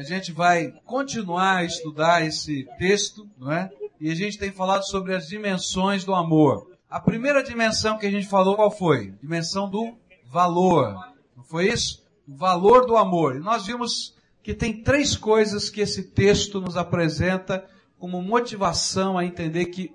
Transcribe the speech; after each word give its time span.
A 0.00 0.02
gente 0.02 0.32
vai 0.32 0.72
continuar 0.86 1.56
a 1.56 1.64
estudar 1.64 2.26
esse 2.26 2.66
texto, 2.78 3.28
não 3.36 3.52
é? 3.52 3.70
E 4.00 4.10
a 4.10 4.14
gente 4.14 4.38
tem 4.38 4.50
falado 4.50 4.82
sobre 4.84 5.14
as 5.14 5.28
dimensões 5.28 6.04
do 6.04 6.14
amor. 6.14 6.70
A 6.88 6.98
primeira 6.98 7.42
dimensão 7.42 7.98
que 7.98 8.06
a 8.06 8.10
gente 8.10 8.26
falou 8.26 8.56
qual 8.56 8.70
foi? 8.70 9.10
Dimensão 9.20 9.68
do 9.68 9.94
valor. 10.24 10.94
Não 11.36 11.44
foi 11.44 11.68
isso? 11.68 12.02
O 12.26 12.34
valor 12.34 12.86
do 12.86 12.96
amor. 12.96 13.36
E 13.36 13.40
nós 13.40 13.66
vimos 13.66 14.16
que 14.42 14.54
tem 14.54 14.82
três 14.82 15.18
coisas 15.18 15.68
que 15.68 15.82
esse 15.82 16.04
texto 16.04 16.62
nos 16.62 16.78
apresenta 16.78 17.62
como 17.98 18.22
motivação 18.22 19.18
a 19.18 19.24
entender 19.26 19.66
que 19.66 19.92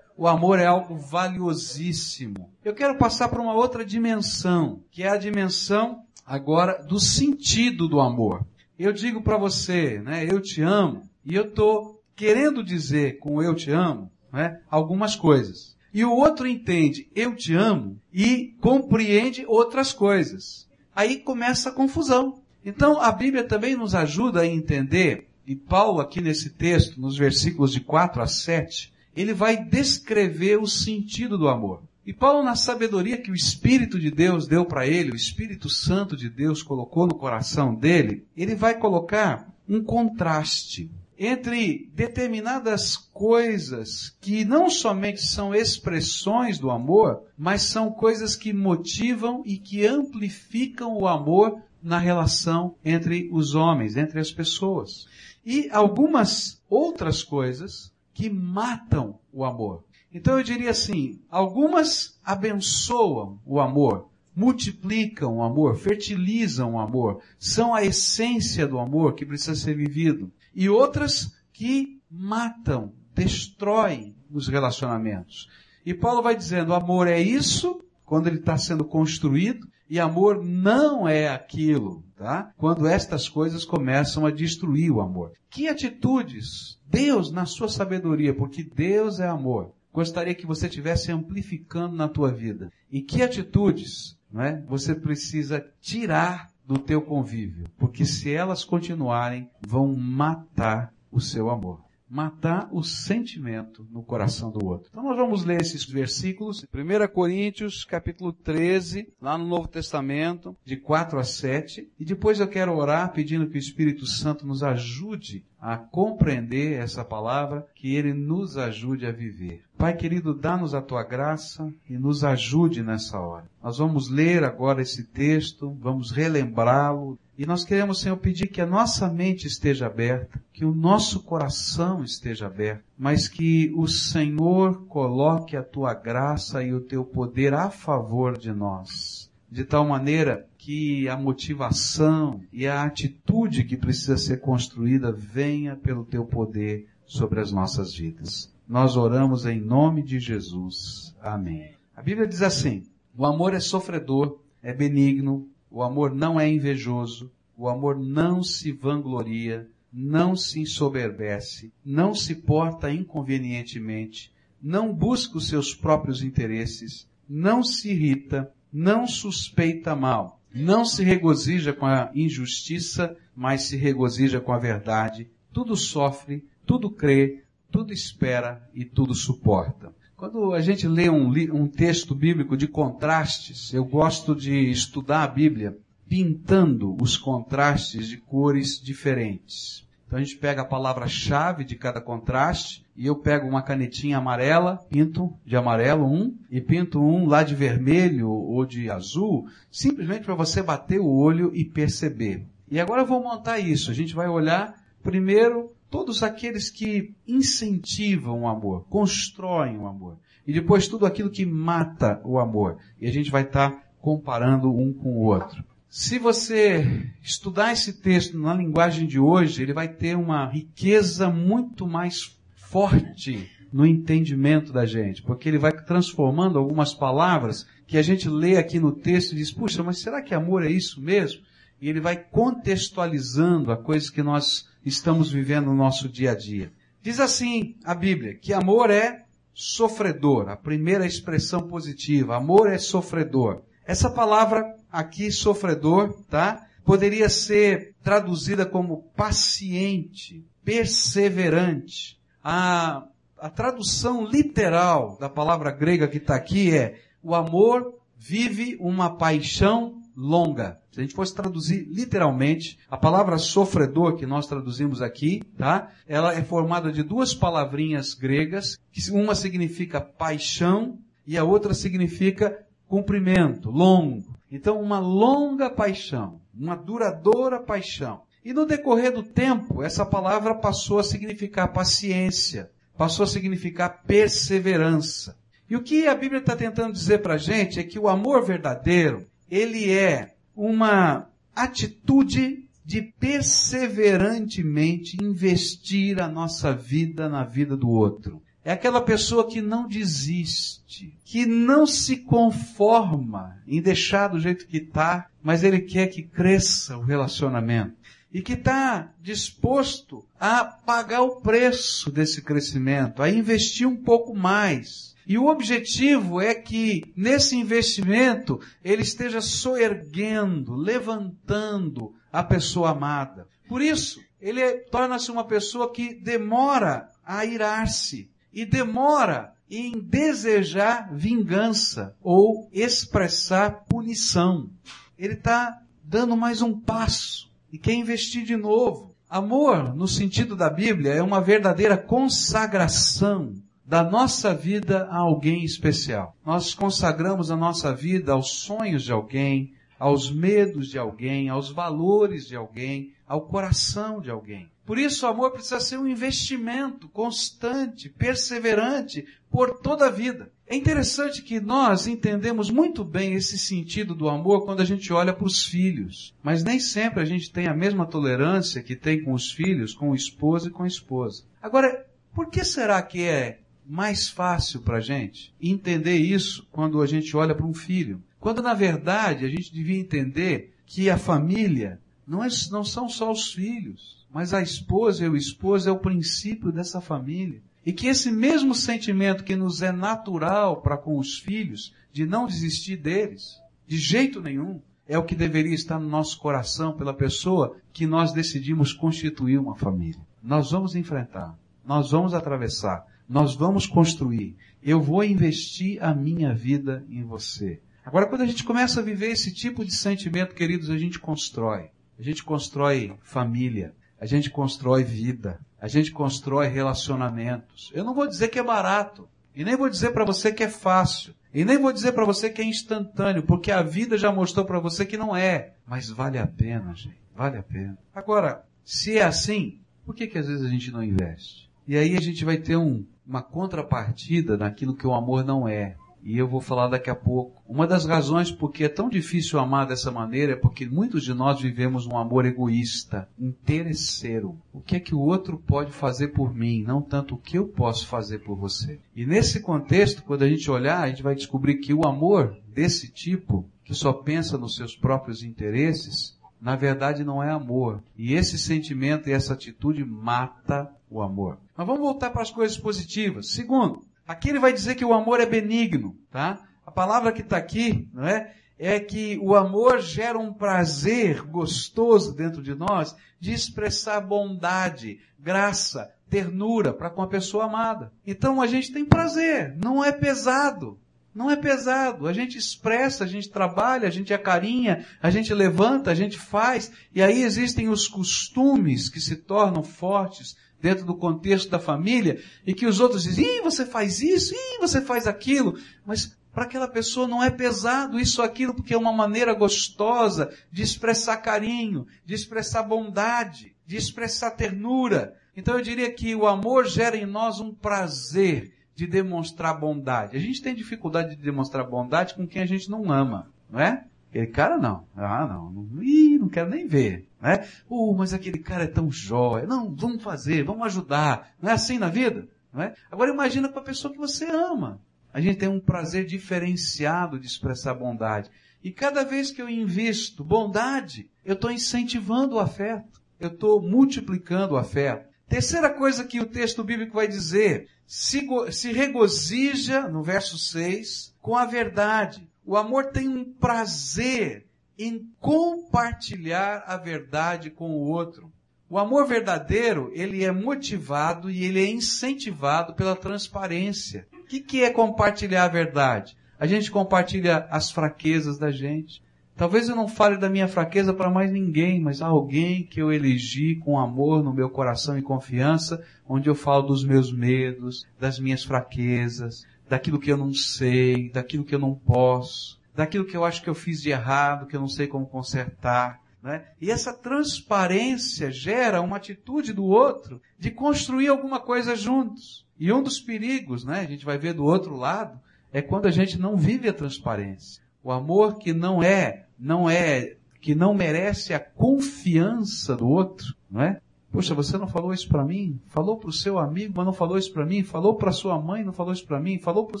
o 0.16 0.28
amor 0.28 0.60
é 0.60 0.66
algo 0.66 0.96
valiosíssimo. 0.96 2.48
Eu 2.64 2.74
quero 2.74 2.96
passar 2.96 3.28
para 3.28 3.42
uma 3.42 3.54
outra 3.54 3.84
dimensão, 3.84 4.84
que 4.92 5.02
é 5.02 5.08
a 5.08 5.16
dimensão 5.16 6.04
agora 6.24 6.80
do 6.84 7.00
sentido 7.00 7.88
do 7.88 7.98
amor. 7.98 8.46
Eu 8.78 8.92
digo 8.92 9.22
para 9.22 9.36
você, 9.36 10.00
né, 10.00 10.26
eu 10.28 10.40
te 10.40 10.62
amo, 10.62 11.08
e 11.24 11.34
eu 11.34 11.44
estou 11.44 12.02
querendo 12.16 12.62
dizer 12.62 13.18
com 13.18 13.42
eu 13.42 13.54
te 13.54 13.70
amo, 13.70 14.10
né, 14.32 14.60
algumas 14.70 15.16
coisas 15.16 15.74
e 15.94 16.04
o 16.04 16.10
outro 16.10 16.48
entende 16.48 17.08
eu 17.14 17.36
te 17.36 17.54
amo 17.54 18.00
e 18.12 18.56
compreende 18.60 19.44
outras 19.46 19.92
coisas. 19.92 20.68
Aí 20.94 21.18
começa 21.18 21.68
a 21.68 21.72
confusão. 21.72 22.42
Então 22.64 23.00
a 23.00 23.12
Bíblia 23.12 23.44
também 23.44 23.76
nos 23.76 23.94
ajuda 23.94 24.40
a 24.40 24.46
entender, 24.46 25.28
e 25.46 25.54
Paulo 25.54 26.00
aqui 26.00 26.20
nesse 26.20 26.50
texto, 26.50 27.00
nos 27.00 27.16
versículos 27.16 27.72
de 27.72 27.80
4 27.80 28.20
a 28.20 28.26
7, 28.26 28.92
ele 29.14 29.32
vai 29.32 29.56
descrever 29.56 30.60
o 30.60 30.66
sentido 30.66 31.38
do 31.38 31.46
amor. 31.46 31.82
E 32.06 32.12
Paulo, 32.12 32.42
na 32.42 32.54
sabedoria 32.54 33.16
que 33.16 33.30
o 33.30 33.34
Espírito 33.34 33.98
de 33.98 34.10
Deus 34.10 34.46
deu 34.46 34.66
para 34.66 34.86
ele, 34.86 35.12
o 35.12 35.16
Espírito 35.16 35.70
Santo 35.70 36.16
de 36.16 36.28
Deus 36.28 36.62
colocou 36.62 37.06
no 37.06 37.14
coração 37.14 37.74
dele, 37.74 38.26
ele 38.36 38.54
vai 38.54 38.78
colocar 38.78 39.50
um 39.66 39.82
contraste 39.82 40.90
entre 41.18 41.90
determinadas 41.94 42.96
coisas 42.96 44.14
que 44.20 44.44
não 44.44 44.68
somente 44.68 45.22
são 45.22 45.54
expressões 45.54 46.58
do 46.58 46.70
amor, 46.70 47.22
mas 47.38 47.62
são 47.62 47.90
coisas 47.90 48.34
que 48.34 48.52
motivam 48.52 49.42
e 49.46 49.56
que 49.56 49.86
amplificam 49.86 50.96
o 50.96 51.06
amor 51.06 51.62
na 51.82 51.98
relação 51.98 52.74
entre 52.84 53.28
os 53.32 53.54
homens, 53.54 53.96
entre 53.96 54.18
as 54.18 54.32
pessoas. 54.32 55.06
E 55.44 55.68
algumas 55.70 56.60
outras 56.68 57.22
coisas 57.22 57.92
que 58.12 58.28
matam 58.28 59.18
o 59.32 59.44
amor. 59.44 59.83
Então 60.14 60.38
eu 60.38 60.44
diria 60.44 60.70
assim, 60.70 61.20
algumas 61.28 62.16
abençoam 62.24 63.40
o 63.44 63.60
amor, 63.60 64.08
multiplicam 64.34 65.38
o 65.38 65.42
amor, 65.42 65.76
fertilizam 65.76 66.74
o 66.74 66.78
amor, 66.78 67.20
são 67.36 67.74
a 67.74 67.84
essência 67.84 68.64
do 68.64 68.78
amor 68.78 69.14
que 69.14 69.26
precisa 69.26 69.56
ser 69.56 69.76
vivido 69.76 70.32
e 70.54 70.68
outras 70.68 71.34
que 71.52 72.00
matam, 72.08 72.92
destroem 73.12 74.14
os 74.30 74.46
relacionamentos. 74.46 75.48
E 75.84 75.92
Paulo 75.92 76.22
vai 76.22 76.36
dizendo, 76.36 76.74
amor 76.74 77.08
é 77.08 77.20
isso, 77.20 77.84
quando 78.04 78.28
ele 78.28 78.38
está 78.38 78.56
sendo 78.56 78.84
construído, 78.84 79.66
e 79.90 79.98
amor 79.98 80.42
não 80.42 81.06
é 81.06 81.28
aquilo, 81.28 82.04
tá? 82.16 82.52
Quando 82.56 82.86
estas 82.86 83.28
coisas 83.28 83.64
começam 83.64 84.24
a 84.24 84.30
destruir 84.30 84.90
o 84.90 85.00
amor. 85.00 85.32
Que 85.50 85.68
atitudes 85.68 86.80
Deus, 86.86 87.30
na 87.30 87.44
sua 87.44 87.68
sabedoria, 87.68 88.32
porque 88.32 88.62
Deus 88.62 89.20
é 89.20 89.28
amor, 89.28 89.72
gostaria 89.94 90.34
que 90.34 90.44
você 90.44 90.66
estivesse 90.66 91.12
amplificando 91.12 91.94
na 91.94 92.08
tua 92.08 92.32
vida? 92.32 92.72
E 92.90 93.00
que 93.00 93.22
atitudes, 93.22 94.18
não 94.30 94.42
é? 94.42 94.60
Você 94.66 94.92
precisa 94.92 95.64
tirar 95.80 96.50
do 96.66 96.76
teu 96.78 97.00
convívio, 97.00 97.68
porque 97.78 98.04
se 98.04 98.32
elas 98.32 98.64
continuarem, 98.64 99.48
vão 99.64 99.94
matar 99.94 100.92
o 101.12 101.20
seu 101.20 101.48
amor. 101.48 101.84
Matar 102.08 102.68
o 102.70 102.82
sentimento 102.82 103.86
no 103.90 104.02
coração 104.02 104.50
do 104.50 104.64
outro. 104.64 104.88
Então 104.90 105.02
nós 105.02 105.16
vamos 105.16 105.44
ler 105.44 105.60
esses 105.60 105.84
versículos, 105.84 106.64
1 106.72 107.12
Coríntios, 107.12 107.84
capítulo 107.84 108.32
13, 108.32 109.08
lá 109.20 109.36
no 109.38 109.46
Novo 109.46 109.66
Testamento, 109.68 110.56
de 110.64 110.76
4 110.76 111.18
a 111.18 111.24
7, 111.24 111.90
e 111.98 112.04
depois 112.04 112.40
eu 112.40 112.46
quero 112.46 112.76
orar 112.76 113.12
pedindo 113.12 113.48
que 113.48 113.56
o 113.56 113.58
Espírito 113.58 114.06
Santo 114.06 114.46
nos 114.46 114.62
ajude 114.62 115.44
a 115.58 115.78
compreender 115.78 116.78
essa 116.78 117.02
palavra, 117.02 117.66
que 117.74 117.96
Ele 117.96 118.12
nos 118.12 118.58
ajude 118.58 119.06
a 119.06 119.10
viver. 119.12 119.64
Pai 119.84 119.94
querido, 119.94 120.32
dá-nos 120.32 120.74
a 120.74 120.80
tua 120.80 121.02
graça 121.02 121.70
e 121.86 121.98
nos 121.98 122.24
ajude 122.24 122.82
nessa 122.82 123.20
hora. 123.20 123.44
Nós 123.62 123.76
vamos 123.76 124.08
ler 124.08 124.42
agora 124.42 124.80
esse 124.80 125.04
texto, 125.04 125.76
vamos 125.78 126.10
relembrá-lo, 126.10 127.18
e 127.36 127.44
nós 127.44 127.64
queremos, 127.64 128.00
Senhor, 128.00 128.16
pedir 128.16 128.46
que 128.46 128.62
a 128.62 128.66
nossa 128.66 129.06
mente 129.10 129.46
esteja 129.46 129.84
aberta, 129.84 130.40
que 130.54 130.64
o 130.64 130.74
nosso 130.74 131.22
coração 131.22 132.02
esteja 132.02 132.46
aberto, 132.46 132.82
mas 132.96 133.28
que 133.28 133.74
o 133.76 133.86
Senhor 133.86 134.86
coloque 134.86 135.54
a 135.54 135.62
tua 135.62 135.92
graça 135.92 136.62
e 136.62 136.72
o 136.72 136.80
teu 136.80 137.04
poder 137.04 137.52
a 137.52 137.68
favor 137.68 138.38
de 138.38 138.52
nós, 138.52 139.23
de 139.54 139.62
tal 139.62 139.86
maneira 139.86 140.48
que 140.58 141.08
a 141.08 141.16
motivação 141.16 142.42
e 142.52 142.66
a 142.66 142.82
atitude 142.82 143.62
que 143.62 143.76
precisa 143.76 144.16
ser 144.16 144.40
construída 144.40 145.12
venha 145.12 145.76
pelo 145.76 146.04
teu 146.04 146.24
poder 146.24 146.88
sobre 147.06 147.38
as 147.38 147.52
nossas 147.52 147.94
vidas. 147.94 148.52
Nós 148.66 148.96
oramos 148.96 149.46
em 149.46 149.60
nome 149.60 150.02
de 150.02 150.18
Jesus. 150.18 151.14
Amém. 151.22 151.70
A 151.94 152.02
Bíblia 152.02 152.26
diz 152.26 152.42
assim: 152.42 152.82
o 153.16 153.24
amor 153.24 153.54
é 153.54 153.60
sofredor, 153.60 154.40
é 154.60 154.74
benigno, 154.74 155.48
o 155.70 155.84
amor 155.84 156.12
não 156.12 156.40
é 156.40 156.50
invejoso, 156.50 157.30
o 157.56 157.68
amor 157.68 157.96
não 157.96 158.42
se 158.42 158.72
vangloria, 158.72 159.68
não 159.92 160.34
se 160.34 160.58
ensoberbece, 160.58 161.72
não 161.84 162.12
se 162.12 162.34
porta 162.34 162.90
inconvenientemente, 162.90 164.32
não 164.60 164.92
busca 164.92 165.38
os 165.38 165.46
seus 165.46 165.72
próprios 165.72 166.24
interesses, 166.24 167.08
não 167.28 167.62
se 167.62 167.92
irrita, 167.92 168.52
não 168.74 169.06
suspeita 169.06 169.96
mal 169.96 170.42
não 170.54 170.84
se 170.84 171.02
regozija 171.02 171.72
com 171.72 171.84
a 171.84 172.12
injustiça, 172.14 173.16
mas 173.34 173.62
se 173.62 173.76
regozija 173.76 174.40
com 174.40 174.52
a 174.52 174.58
verdade. 174.58 175.28
Tudo 175.52 175.74
sofre, 175.74 176.46
tudo 176.64 176.88
crê, 176.88 177.42
tudo 177.72 177.92
espera 177.92 178.62
e 178.72 178.84
tudo 178.84 179.14
suporta. 179.14 179.92
Quando 180.16 180.52
a 180.52 180.60
gente 180.60 180.86
lê 180.86 181.10
um, 181.10 181.28
um 181.52 181.66
texto 181.66 182.14
bíblico 182.14 182.56
de 182.56 182.68
contrastes, 182.68 183.74
eu 183.74 183.84
gosto 183.84 184.32
de 184.32 184.70
estudar 184.70 185.24
a 185.24 185.28
Bíblia 185.28 185.76
pintando 186.08 186.96
os 187.02 187.16
contrastes 187.16 188.06
de 188.06 188.18
cores 188.18 188.80
diferentes. 188.80 189.83
Então 190.14 190.22
a 190.22 190.24
gente 190.24 190.38
pega 190.38 190.62
a 190.62 190.64
palavra-chave 190.64 191.64
de 191.64 191.74
cada 191.74 192.00
contraste 192.00 192.86
e 192.96 193.04
eu 193.04 193.16
pego 193.16 193.48
uma 193.48 193.62
canetinha 193.62 194.18
amarela, 194.18 194.76
pinto 194.88 195.36
de 195.44 195.56
amarelo 195.56 196.06
um 196.06 196.38
e 196.48 196.60
pinto 196.60 197.00
um 197.00 197.26
lá 197.26 197.42
de 197.42 197.56
vermelho 197.56 198.30
ou 198.30 198.64
de 198.64 198.88
azul, 198.88 199.48
simplesmente 199.72 200.22
para 200.22 200.36
você 200.36 200.62
bater 200.62 201.00
o 201.00 201.10
olho 201.10 201.50
e 201.52 201.64
perceber. 201.64 202.46
E 202.70 202.78
agora 202.78 203.02
eu 203.02 203.06
vou 203.06 203.20
montar 203.20 203.58
isso. 203.58 203.90
A 203.90 203.94
gente 203.94 204.14
vai 204.14 204.28
olhar 204.28 204.80
primeiro 205.02 205.72
todos 205.90 206.22
aqueles 206.22 206.70
que 206.70 207.12
incentivam 207.26 208.42
o 208.42 208.46
amor, 208.46 208.86
constroem 208.88 209.76
o 209.78 209.88
amor. 209.88 210.16
E 210.46 210.52
depois 210.52 210.86
tudo 210.86 211.06
aquilo 211.06 211.28
que 211.28 211.44
mata 211.44 212.20
o 212.24 212.38
amor. 212.38 212.78
E 213.00 213.08
a 213.08 213.12
gente 213.12 213.32
vai 213.32 213.42
estar 213.42 213.72
tá 213.72 213.82
comparando 214.00 214.72
um 214.72 214.92
com 214.92 215.08
o 215.08 215.24
outro. 215.24 215.64
Se 215.96 216.18
você 216.18 217.08
estudar 217.22 217.72
esse 217.72 217.92
texto 217.92 218.36
na 218.36 218.52
linguagem 218.52 219.06
de 219.06 219.20
hoje, 219.20 219.62
ele 219.62 219.72
vai 219.72 219.86
ter 219.86 220.16
uma 220.16 220.44
riqueza 220.44 221.30
muito 221.30 221.86
mais 221.86 222.36
forte 222.56 223.48
no 223.72 223.86
entendimento 223.86 224.72
da 224.72 224.84
gente, 224.86 225.22
porque 225.22 225.48
ele 225.48 225.56
vai 225.56 225.70
transformando 225.70 226.58
algumas 226.58 226.92
palavras 226.92 227.64
que 227.86 227.96
a 227.96 228.02
gente 228.02 228.28
lê 228.28 228.56
aqui 228.56 228.80
no 228.80 228.90
texto 228.90 229.32
e 229.32 229.36
diz, 229.36 229.52
puxa, 229.52 229.84
mas 229.84 229.98
será 229.98 230.20
que 230.20 230.34
amor 230.34 230.64
é 230.64 230.68
isso 230.68 231.00
mesmo? 231.00 231.42
E 231.80 231.88
ele 231.88 232.00
vai 232.00 232.16
contextualizando 232.16 233.70
a 233.70 233.76
coisa 233.76 234.10
que 234.10 234.20
nós 234.20 234.68
estamos 234.84 235.30
vivendo 235.30 235.66
no 235.66 235.76
nosso 235.76 236.08
dia 236.08 236.32
a 236.32 236.34
dia. 236.34 236.72
Diz 237.00 237.20
assim 237.20 237.76
a 237.84 237.94
Bíblia, 237.94 238.34
que 238.34 238.52
amor 238.52 238.90
é 238.90 239.26
sofredor, 239.54 240.48
a 240.48 240.56
primeira 240.56 241.06
expressão 241.06 241.68
positiva, 241.68 242.34
amor 242.34 242.68
é 242.68 242.78
sofredor. 242.78 243.62
Essa 243.86 244.10
palavra 244.10 244.64
aqui, 244.94 245.30
sofredor, 245.32 246.14
tá? 246.30 246.66
Poderia 246.84 247.28
ser 247.28 247.94
traduzida 248.02 248.64
como 248.64 249.02
paciente, 249.16 250.44
perseverante. 250.64 252.18
A, 252.42 253.04
a 253.38 253.50
tradução 253.50 254.24
literal 254.24 255.16
da 255.18 255.28
palavra 255.28 255.70
grega 255.70 256.06
que 256.06 256.18
está 256.18 256.36
aqui 256.36 256.76
é 256.76 257.00
o 257.22 257.34
amor 257.34 257.94
vive 258.16 258.76
uma 258.78 259.16
paixão 259.16 260.00
longa. 260.16 260.78
Se 260.92 261.00
a 261.00 261.02
gente 261.02 261.14
fosse 261.14 261.34
traduzir 261.34 261.88
literalmente, 261.90 262.78
a 262.88 262.96
palavra 262.96 263.36
sofredor 263.36 264.16
que 264.16 264.26
nós 264.26 264.46
traduzimos 264.46 265.02
aqui, 265.02 265.42
tá? 265.58 265.90
Ela 266.06 266.34
é 266.34 266.42
formada 266.42 266.92
de 266.92 267.02
duas 267.02 267.34
palavrinhas 267.34 268.14
gregas, 268.14 268.78
que 268.92 269.10
uma 269.10 269.34
significa 269.34 270.00
paixão 270.00 270.98
e 271.26 271.36
a 271.36 271.44
outra 271.44 271.74
significa 271.74 272.63
cumprimento, 272.88 273.70
longo. 273.70 274.34
Então, 274.50 274.80
uma 274.80 274.98
longa 274.98 275.68
paixão, 275.68 276.40
uma 276.54 276.76
duradoura 276.76 277.60
paixão. 277.60 278.22
E 278.44 278.52
no 278.52 278.66
decorrer 278.66 279.12
do 279.12 279.22
tempo, 279.22 279.82
essa 279.82 280.04
palavra 280.04 280.54
passou 280.54 280.98
a 280.98 281.04
significar 281.04 281.72
paciência, 281.72 282.70
passou 282.96 283.24
a 283.24 283.26
significar 283.26 284.02
perseverança. 284.06 285.36
E 285.68 285.76
o 285.76 285.82
que 285.82 286.06
a 286.06 286.14
Bíblia 286.14 286.40
está 286.40 286.54
tentando 286.54 286.92
dizer 286.92 287.22
para 287.22 287.34
a 287.34 287.38
gente 287.38 287.80
é 287.80 287.84
que 287.84 287.98
o 287.98 288.08
amor 288.08 288.44
verdadeiro, 288.44 289.26
ele 289.50 289.90
é 289.90 290.34
uma 290.54 291.26
atitude 291.56 292.68
de 292.84 293.00
perseverantemente 293.00 295.16
investir 295.22 296.20
a 296.20 296.28
nossa 296.28 296.74
vida 296.74 297.30
na 297.30 297.44
vida 297.44 297.76
do 297.76 297.88
outro. 297.88 298.42
É 298.64 298.72
aquela 298.72 299.02
pessoa 299.02 299.46
que 299.46 299.60
não 299.60 299.86
desiste, 299.86 301.14
que 301.22 301.44
não 301.44 301.86
se 301.86 302.16
conforma 302.16 303.58
em 303.66 303.82
deixar 303.82 304.28
do 304.28 304.40
jeito 304.40 304.66
que 304.66 304.78
está, 304.78 305.28
mas 305.42 305.62
ele 305.62 305.80
quer 305.80 306.06
que 306.06 306.22
cresça 306.22 306.96
o 306.96 307.02
relacionamento 307.02 307.94
e 308.32 308.40
que 308.40 308.54
está 308.54 309.12
disposto 309.20 310.24
a 310.40 310.64
pagar 310.64 311.20
o 311.20 311.42
preço 311.42 312.10
desse 312.10 312.40
crescimento, 312.40 313.22
a 313.22 313.28
investir 313.28 313.86
um 313.86 313.96
pouco 313.96 314.34
mais. 314.34 315.14
E 315.26 315.36
o 315.36 315.46
objetivo 315.46 316.40
é 316.40 316.54
que 316.54 317.12
nesse 317.14 317.56
investimento 317.56 318.60
ele 318.82 319.02
esteja 319.02 319.42
soerguendo, 319.42 320.74
levantando 320.74 322.14
a 322.32 322.42
pessoa 322.42 322.90
amada. 322.90 323.46
Por 323.68 323.82
isso, 323.82 324.20
ele 324.40 324.78
torna-se 324.90 325.30
uma 325.30 325.44
pessoa 325.44 325.92
que 325.92 326.14
demora 326.14 327.08
a 327.24 327.44
irar-se 327.44 328.33
e 328.54 328.64
demora 328.64 329.52
em 329.68 329.98
desejar 329.98 331.12
vingança 331.12 332.14
ou 332.22 332.68
expressar 332.72 333.84
punição. 333.88 334.70
Ele 335.18 335.34
está 335.34 335.82
dando 336.02 336.36
mais 336.36 336.62
um 336.62 336.78
passo 336.78 337.50
e 337.72 337.78
quer 337.78 337.94
investir 337.94 338.44
de 338.44 338.56
novo. 338.56 339.14
Amor, 339.28 339.94
no 339.94 340.06
sentido 340.06 340.54
da 340.54 340.70
Bíblia, 340.70 341.12
é 341.12 341.22
uma 341.22 341.40
verdadeira 341.40 341.96
consagração 341.96 343.54
da 343.84 344.02
nossa 344.02 344.54
vida 344.54 345.08
a 345.10 345.18
alguém 345.18 345.64
especial. 345.64 346.36
Nós 346.46 346.74
consagramos 346.74 347.50
a 347.50 347.56
nossa 347.56 347.92
vida 347.92 348.32
aos 348.32 348.52
sonhos 348.60 349.02
de 349.02 349.12
alguém, 349.12 349.72
aos 349.98 350.30
medos 350.30 350.88
de 350.88 350.98
alguém, 350.98 351.48
aos 351.48 351.70
valores 351.70 352.46
de 352.46 352.54
alguém, 352.54 353.12
ao 353.26 353.42
coração 353.42 354.20
de 354.20 354.30
alguém. 354.30 354.70
Por 354.84 354.98
isso, 354.98 355.24
o 355.24 355.28
amor 355.28 355.52
precisa 355.52 355.80
ser 355.80 355.98
um 355.98 356.06
investimento 356.06 357.08
constante, 357.08 358.10
perseverante, 358.10 359.26
por 359.50 359.78
toda 359.78 360.06
a 360.06 360.10
vida. 360.10 360.52
É 360.66 360.76
interessante 360.76 361.42
que 361.42 361.60
nós 361.60 362.06
entendemos 362.06 362.70
muito 362.70 363.04
bem 363.04 363.34
esse 363.34 363.58
sentido 363.58 364.14
do 364.14 364.28
amor 364.28 364.64
quando 364.64 364.80
a 364.80 364.84
gente 364.84 365.12
olha 365.12 365.32
para 365.32 365.46
os 365.46 365.64
filhos. 365.64 366.34
Mas 366.42 366.64
nem 366.64 366.78
sempre 366.78 367.22
a 367.22 367.24
gente 367.24 367.52
tem 367.52 367.66
a 367.66 367.74
mesma 367.74 368.04
tolerância 368.04 368.82
que 368.82 368.96
tem 368.96 369.22
com 369.22 369.32
os 369.32 369.50
filhos, 369.50 369.94
com 369.94 370.10
o 370.10 370.14
esposo 370.14 370.68
e 370.68 370.70
com 370.70 370.82
a 370.82 370.88
esposa. 370.88 371.44
Agora, 371.62 372.06
por 372.34 372.50
que 372.50 372.64
será 372.64 373.00
que 373.00 373.22
é 373.22 373.60
mais 373.86 374.28
fácil 374.28 374.80
para 374.80 374.96
a 374.96 375.00
gente 375.00 375.54
entender 375.60 376.16
isso 376.16 376.66
quando 376.72 377.00
a 377.00 377.06
gente 377.06 377.36
olha 377.36 377.54
para 377.54 377.66
um 377.66 377.74
filho? 377.74 378.22
Quando 378.40 378.60
na 378.60 378.74
verdade 378.74 379.44
a 379.44 379.48
gente 379.48 379.72
devia 379.72 380.00
entender 380.00 380.74
que 380.84 381.08
a 381.08 381.16
família 381.16 382.00
não, 382.26 382.42
é, 382.42 382.48
não 382.70 382.84
são 382.84 383.08
só 383.08 383.30
os 383.30 383.52
filhos, 383.52 384.23
mas 384.34 384.52
a 384.52 384.60
esposa 384.60 385.24
e 385.24 385.28
o 385.28 385.36
esposo 385.36 385.88
é 385.88 385.92
o 385.92 385.98
princípio 386.00 386.72
dessa 386.72 387.00
família. 387.00 387.62
E 387.86 387.92
que 387.92 388.08
esse 388.08 388.32
mesmo 388.32 388.74
sentimento 388.74 389.44
que 389.44 389.54
nos 389.54 389.80
é 389.80 389.92
natural 389.92 390.82
para 390.82 390.96
com 390.96 391.20
os 391.20 391.38
filhos, 391.38 391.94
de 392.12 392.26
não 392.26 392.44
desistir 392.44 392.96
deles, 392.96 393.60
de 393.86 393.96
jeito 393.96 394.40
nenhum, 394.40 394.80
é 395.06 395.16
o 395.16 395.22
que 395.22 395.36
deveria 395.36 395.74
estar 395.74 396.00
no 396.00 396.08
nosso 396.08 396.40
coração 396.40 396.94
pela 396.94 397.14
pessoa 397.14 397.76
que 397.92 398.08
nós 398.08 398.32
decidimos 398.32 398.92
constituir 398.92 399.56
uma 399.56 399.76
família. 399.76 400.20
Nós 400.42 400.72
vamos 400.72 400.96
enfrentar, 400.96 401.56
nós 401.84 402.10
vamos 402.10 402.34
atravessar, 402.34 403.06
nós 403.28 403.54
vamos 403.54 403.86
construir. 403.86 404.56
Eu 404.82 405.00
vou 405.00 405.22
investir 405.22 406.02
a 406.02 406.12
minha 406.12 406.52
vida 406.52 407.04
em 407.08 407.22
você. 407.22 407.80
Agora, 408.04 408.26
quando 408.26 408.40
a 408.40 408.46
gente 408.46 408.64
começa 408.64 408.98
a 408.98 409.04
viver 409.04 409.28
esse 409.28 409.54
tipo 409.54 409.84
de 409.84 409.94
sentimento, 409.94 410.56
queridos, 410.56 410.90
a 410.90 410.98
gente 410.98 411.20
constrói. 411.20 411.90
A 412.18 412.22
gente 412.22 412.42
constrói 412.42 413.14
família, 413.22 413.94
a 414.24 414.26
gente 414.26 414.48
constrói 414.48 415.04
vida, 415.04 415.60
a 415.78 415.86
gente 415.86 416.10
constrói 416.10 416.66
relacionamentos. 416.68 417.92
Eu 417.92 418.02
não 418.02 418.14
vou 418.14 418.26
dizer 418.26 418.48
que 418.48 418.58
é 418.58 418.62
barato, 418.62 419.28
e 419.54 419.62
nem 419.62 419.76
vou 419.76 419.90
dizer 419.90 420.12
para 420.12 420.24
você 420.24 420.50
que 420.50 420.64
é 420.64 420.68
fácil, 420.70 421.34
e 421.52 421.62
nem 421.62 421.76
vou 421.76 421.92
dizer 421.92 422.12
para 422.12 422.24
você 422.24 422.48
que 422.48 422.62
é 422.62 422.64
instantâneo, 422.64 423.42
porque 423.42 423.70
a 423.70 423.82
vida 423.82 424.16
já 424.16 424.32
mostrou 424.32 424.64
para 424.64 424.80
você 424.80 425.04
que 425.04 425.18
não 425.18 425.36
é. 425.36 425.74
Mas 425.86 426.08
vale 426.08 426.38
a 426.38 426.46
pena, 426.46 426.94
gente. 426.94 427.20
Vale 427.36 427.58
a 427.58 427.62
pena. 427.62 427.98
Agora, 428.14 428.64
se 428.82 429.18
é 429.18 429.24
assim, 429.24 429.78
por 430.06 430.14
que 430.14 430.26
que 430.26 430.38
às 430.38 430.48
vezes 430.48 430.64
a 430.64 430.70
gente 430.70 430.90
não 430.90 431.02
investe? 431.02 431.70
E 431.86 431.94
aí 431.94 432.16
a 432.16 432.20
gente 432.20 432.46
vai 432.46 432.56
ter 432.56 432.78
um, 432.78 433.04
uma 433.26 433.42
contrapartida 433.42 434.56
naquilo 434.56 434.96
que 434.96 435.06
o 435.06 435.12
amor 435.12 435.44
não 435.44 435.68
é 435.68 435.96
e 436.24 436.38
eu 436.38 436.48
vou 436.48 436.60
falar 436.60 436.88
daqui 436.88 437.10
a 437.10 437.14
pouco. 437.14 437.62
Uma 437.68 437.86
das 437.86 438.06
razões 438.06 438.50
porque 438.50 438.84
é 438.84 438.88
tão 438.88 439.10
difícil 439.10 439.58
amar 439.58 439.86
dessa 439.86 440.10
maneira 440.10 440.54
é 440.54 440.56
porque 440.56 440.86
muitos 440.86 441.22
de 441.22 441.34
nós 441.34 441.60
vivemos 441.60 442.06
um 442.06 442.16
amor 442.16 442.46
egoísta, 442.46 443.28
interesseiro. 443.38 444.56
O 444.72 444.80
que 444.80 444.96
é 444.96 445.00
que 445.00 445.14
o 445.14 445.20
outro 445.20 445.58
pode 445.58 445.92
fazer 445.92 446.28
por 446.28 446.54
mim, 446.54 446.82
não 446.82 447.02
tanto 447.02 447.34
o 447.34 447.38
que 447.38 447.58
eu 447.58 447.68
posso 447.68 448.06
fazer 448.06 448.38
por 448.38 448.56
você. 448.56 448.98
E 449.14 449.26
nesse 449.26 449.60
contexto, 449.60 450.22
quando 450.22 450.42
a 450.42 450.48
gente 450.48 450.70
olhar, 450.70 451.02
a 451.02 451.08
gente 451.08 451.22
vai 451.22 451.34
descobrir 451.34 451.74
que 451.74 451.92
o 451.92 452.06
amor 452.06 452.56
desse 452.72 453.12
tipo, 453.12 453.66
que 453.84 453.92
só 453.92 454.10
pensa 454.10 454.56
nos 454.56 454.76
seus 454.76 454.96
próprios 454.96 455.42
interesses, 455.42 456.38
na 456.58 456.74
verdade 456.74 457.22
não 457.22 457.42
é 457.42 457.50
amor. 457.50 458.02
E 458.16 458.32
esse 458.32 458.58
sentimento 458.58 459.28
e 459.28 459.32
essa 459.32 459.52
atitude 459.52 460.02
mata 460.02 460.90
o 461.10 461.20
amor. 461.20 461.58
Mas 461.76 461.86
vamos 461.86 462.00
voltar 462.00 462.30
para 462.30 462.40
as 462.40 462.50
coisas 462.50 462.78
positivas. 462.78 463.50
Segundo, 463.50 464.02
Aqui 464.26 464.48
ele 464.48 464.58
vai 464.58 464.72
dizer 464.72 464.94
que 464.94 465.04
o 465.04 465.12
amor 465.12 465.40
é 465.40 465.46
benigno, 465.46 466.16
tá? 466.30 466.62
A 466.86 466.90
palavra 466.90 467.32
que 467.32 467.42
está 467.42 467.56
aqui, 467.56 468.08
não 468.12 468.26
é? 468.26 468.54
É 468.78 468.98
que 468.98 469.38
o 469.40 469.54
amor 469.54 470.00
gera 470.00 470.38
um 470.38 470.52
prazer 470.52 471.42
gostoso 471.42 472.34
dentro 472.34 472.62
de 472.62 472.74
nós 472.74 473.14
de 473.38 473.52
expressar 473.52 474.20
bondade, 474.20 475.20
graça, 475.38 476.10
ternura 476.28 476.92
para 476.92 477.10
com 477.10 477.22
a 477.22 477.28
pessoa 477.28 477.64
amada. 477.64 478.12
Então 478.26 478.60
a 478.60 478.66
gente 478.66 478.92
tem 478.92 479.04
prazer, 479.04 479.76
não 479.76 480.04
é 480.04 480.10
pesado. 480.10 480.98
Não 481.34 481.50
é 481.50 481.56
pesado. 481.56 482.28
A 482.28 482.32
gente 482.32 482.56
expressa, 482.56 483.24
a 483.24 483.26
gente 483.26 483.50
trabalha, 483.50 484.06
a 484.06 484.10
gente 484.10 484.32
acarinha, 484.32 485.04
a 485.20 485.30
gente 485.30 485.52
levanta, 485.52 486.12
a 486.12 486.14
gente 486.14 486.38
faz. 486.38 486.92
E 487.12 487.20
aí 487.20 487.42
existem 487.42 487.88
os 487.88 488.06
costumes 488.06 489.08
que 489.08 489.20
se 489.20 489.36
tornam 489.36 489.82
fortes 489.82 490.56
dentro 490.84 491.06
do 491.06 491.14
contexto 491.14 491.70
da 491.70 491.78
família 491.78 492.42
e 492.66 492.74
que 492.74 492.84
os 492.84 493.00
outros 493.00 493.22
dizem, 493.22 493.42
Ih, 493.42 493.62
você 493.62 493.86
faz 493.86 494.20
isso, 494.20 494.54
Ih, 494.54 494.78
você 494.78 495.00
faz 495.00 495.26
aquilo. 495.26 495.78
Mas 496.04 496.36
para 496.52 496.64
aquela 496.64 496.86
pessoa 496.86 497.26
não 497.26 497.42
é 497.42 497.50
pesado 497.50 498.20
isso 498.20 498.42
ou 498.42 498.46
aquilo, 498.46 498.74
porque 498.74 498.92
é 498.92 498.98
uma 498.98 499.10
maneira 499.10 499.54
gostosa 499.54 500.54
de 500.70 500.82
expressar 500.82 501.38
carinho, 501.38 502.06
de 502.26 502.34
expressar 502.34 502.82
bondade, 502.82 503.74
de 503.86 503.96
expressar 503.96 504.50
ternura. 504.50 505.34
Então 505.56 505.74
eu 505.78 505.80
diria 505.80 506.12
que 506.12 506.34
o 506.34 506.46
amor 506.46 506.86
gera 506.86 507.16
em 507.16 507.24
nós 507.24 507.60
um 507.60 507.72
prazer 507.72 508.74
de 508.94 509.06
demonstrar 509.06 509.80
bondade. 509.80 510.36
A 510.36 510.40
gente 510.40 510.60
tem 510.60 510.74
dificuldade 510.74 511.34
de 511.34 511.42
demonstrar 511.42 511.88
bondade 511.88 512.34
com 512.34 512.46
quem 512.46 512.60
a 512.60 512.66
gente 512.66 512.90
não 512.90 513.10
ama, 513.10 513.50
não 513.70 513.80
é? 513.80 514.04
Aquele 514.34 514.48
cara 514.48 514.76
não. 514.76 515.06
Ah, 515.14 515.46
não. 515.46 516.02
ih, 516.02 516.38
não 516.40 516.48
quero 516.48 516.68
nem 516.68 516.88
ver. 516.88 517.28
Né? 517.40 517.68
Uh, 517.88 518.12
mas 518.16 518.34
aquele 518.34 518.58
cara 518.58 518.82
é 518.82 518.88
tão 518.88 519.08
jóia. 519.08 519.64
Não, 519.64 519.94
vamos 519.94 520.24
fazer, 520.24 520.64
vamos 520.64 520.84
ajudar. 520.86 521.54
Não 521.62 521.70
é 521.70 521.72
assim 521.72 522.00
na 522.00 522.08
vida? 522.08 522.48
Não 522.72 522.82
é? 522.82 522.94
Agora 523.12 523.30
imagina 523.30 523.68
com 523.68 523.78
a 523.78 523.82
pessoa 523.82 524.12
que 524.12 524.18
você 524.18 524.44
ama. 524.46 525.00
A 525.32 525.40
gente 525.40 525.58
tem 525.58 525.68
um 525.68 525.78
prazer 525.78 526.26
diferenciado 526.26 527.38
de 527.38 527.46
expressar 527.46 527.94
bondade. 527.94 528.50
E 528.82 528.90
cada 528.90 529.22
vez 529.22 529.52
que 529.52 529.62
eu 529.62 529.68
invisto 529.68 530.42
bondade, 530.42 531.30
eu 531.44 531.54
estou 531.54 531.70
incentivando 531.70 532.56
o 532.56 532.58
afeto. 532.58 533.22
Eu 533.38 533.50
estou 533.50 533.80
multiplicando 533.80 534.74
o 534.74 534.76
afeto. 534.76 535.28
Terceira 535.48 535.90
coisa 535.90 536.24
que 536.24 536.40
o 536.40 536.46
texto 536.46 536.82
bíblico 536.82 537.14
vai 537.14 537.28
dizer, 537.28 537.86
se, 538.04 538.48
se 538.72 538.92
regozija, 538.92 540.08
no 540.08 540.24
verso 540.24 540.58
6, 540.58 541.36
com 541.40 541.54
a 541.54 541.64
verdade. 541.64 542.48
O 542.66 542.76
amor 542.76 543.06
tem 543.06 543.28
um 543.28 543.44
prazer 543.44 544.66
em 544.98 545.28
compartilhar 545.38 546.84
a 546.86 546.96
verdade 546.96 547.70
com 547.70 547.90
o 547.90 548.08
outro. 548.08 548.50
O 548.88 548.98
amor 548.98 549.26
verdadeiro, 549.26 550.10
ele 550.14 550.44
é 550.44 550.52
motivado 550.52 551.50
e 551.50 551.64
ele 551.64 551.82
é 551.82 551.90
incentivado 551.90 552.94
pela 552.94 553.16
transparência. 553.16 554.26
O 554.32 554.46
que, 554.46 554.60
que 554.60 554.82
é 554.82 554.90
compartilhar 554.90 555.64
a 555.64 555.68
verdade? 555.68 556.36
A 556.58 556.66
gente 556.66 556.90
compartilha 556.90 557.66
as 557.70 557.90
fraquezas 557.90 558.56
da 558.56 558.70
gente. 558.70 559.22
Talvez 559.56 559.88
eu 559.88 559.94
não 559.94 560.08
fale 560.08 560.36
da 560.36 560.50
minha 560.50 560.66
fraqueza 560.66 561.14
para 561.14 561.30
mais 561.30 561.50
ninguém, 561.50 562.00
mas 562.00 562.20
há 562.20 562.26
alguém 562.26 562.84
que 562.84 563.00
eu 563.00 563.12
elegi 563.12 563.76
com 563.76 563.98
amor 563.98 564.42
no 564.42 564.52
meu 564.52 564.68
coração 564.68 565.16
e 565.16 565.22
confiança, 565.22 566.02
onde 566.28 566.48
eu 566.48 566.54
falo 566.54 566.88
dos 566.88 567.04
meus 567.04 567.32
medos, 567.32 568.06
das 568.18 568.38
minhas 568.38 568.64
fraquezas, 568.64 569.64
daquilo 569.88 570.18
que 570.18 570.30
eu 570.30 570.36
não 570.36 570.52
sei, 570.52 571.30
daquilo 571.30 571.64
que 571.64 571.74
eu 571.74 571.78
não 571.78 571.94
posso, 571.94 572.80
daquilo 572.94 573.24
que 573.24 573.36
eu 573.36 573.44
acho 573.44 573.62
que 573.62 573.68
eu 573.68 573.74
fiz 573.74 574.00
de 574.00 574.10
errado, 574.10 574.66
que 574.66 574.76
eu 574.76 574.80
não 574.80 574.88
sei 574.88 575.06
como 575.06 575.26
consertar. 575.26 576.20
Né? 576.42 576.64
E 576.80 576.90
essa 576.90 577.12
transparência 577.12 578.50
gera 578.50 579.00
uma 579.00 579.16
atitude 579.16 579.72
do 579.72 579.84
outro 579.84 580.40
de 580.58 580.70
construir 580.70 581.28
alguma 581.28 581.58
coisa 581.58 581.96
juntos. 581.96 582.66
E 582.78 582.92
um 582.92 583.02
dos 583.02 583.20
perigos, 583.20 583.84
né, 583.84 584.00
a 584.00 584.06
gente 584.06 584.24
vai 584.24 584.36
ver 584.36 584.52
do 584.52 584.64
outro 584.64 584.96
lado, 584.96 585.40
é 585.72 585.80
quando 585.80 586.06
a 586.06 586.10
gente 586.10 586.38
não 586.38 586.56
vive 586.56 586.88
a 586.88 586.92
transparência. 586.92 587.82
O 588.02 588.12
amor 588.12 588.58
que 588.58 588.72
não 588.72 589.02
é, 589.02 589.46
não 589.58 589.88
é, 589.88 590.36
que 590.60 590.74
não 590.74 590.94
merece 590.94 591.54
a 591.54 591.58
confiança 591.58 592.94
do 592.96 593.08
outro, 593.08 593.54
não 593.70 593.82
é? 593.82 594.00
Poxa, 594.34 594.52
você 594.52 594.76
não 594.76 594.88
falou 594.88 595.14
isso 595.14 595.28
para 595.28 595.44
mim? 595.44 595.80
Falou 595.86 596.16
para 596.16 596.28
o 596.28 596.32
seu 596.32 596.58
amigo, 596.58 596.92
mas 596.96 597.06
não 597.06 597.12
falou 597.12 597.38
isso 597.38 597.52
para 597.52 597.64
mim? 597.64 597.84
Falou 597.84 598.16
para 598.16 598.32
sua 598.32 598.60
mãe, 598.60 598.82
não 598.82 598.92
falou 598.92 599.12
isso 599.12 599.24
para 599.24 599.38
mim? 599.38 599.60
Falou 599.60 599.86
para 599.86 599.96
o 599.96 600.00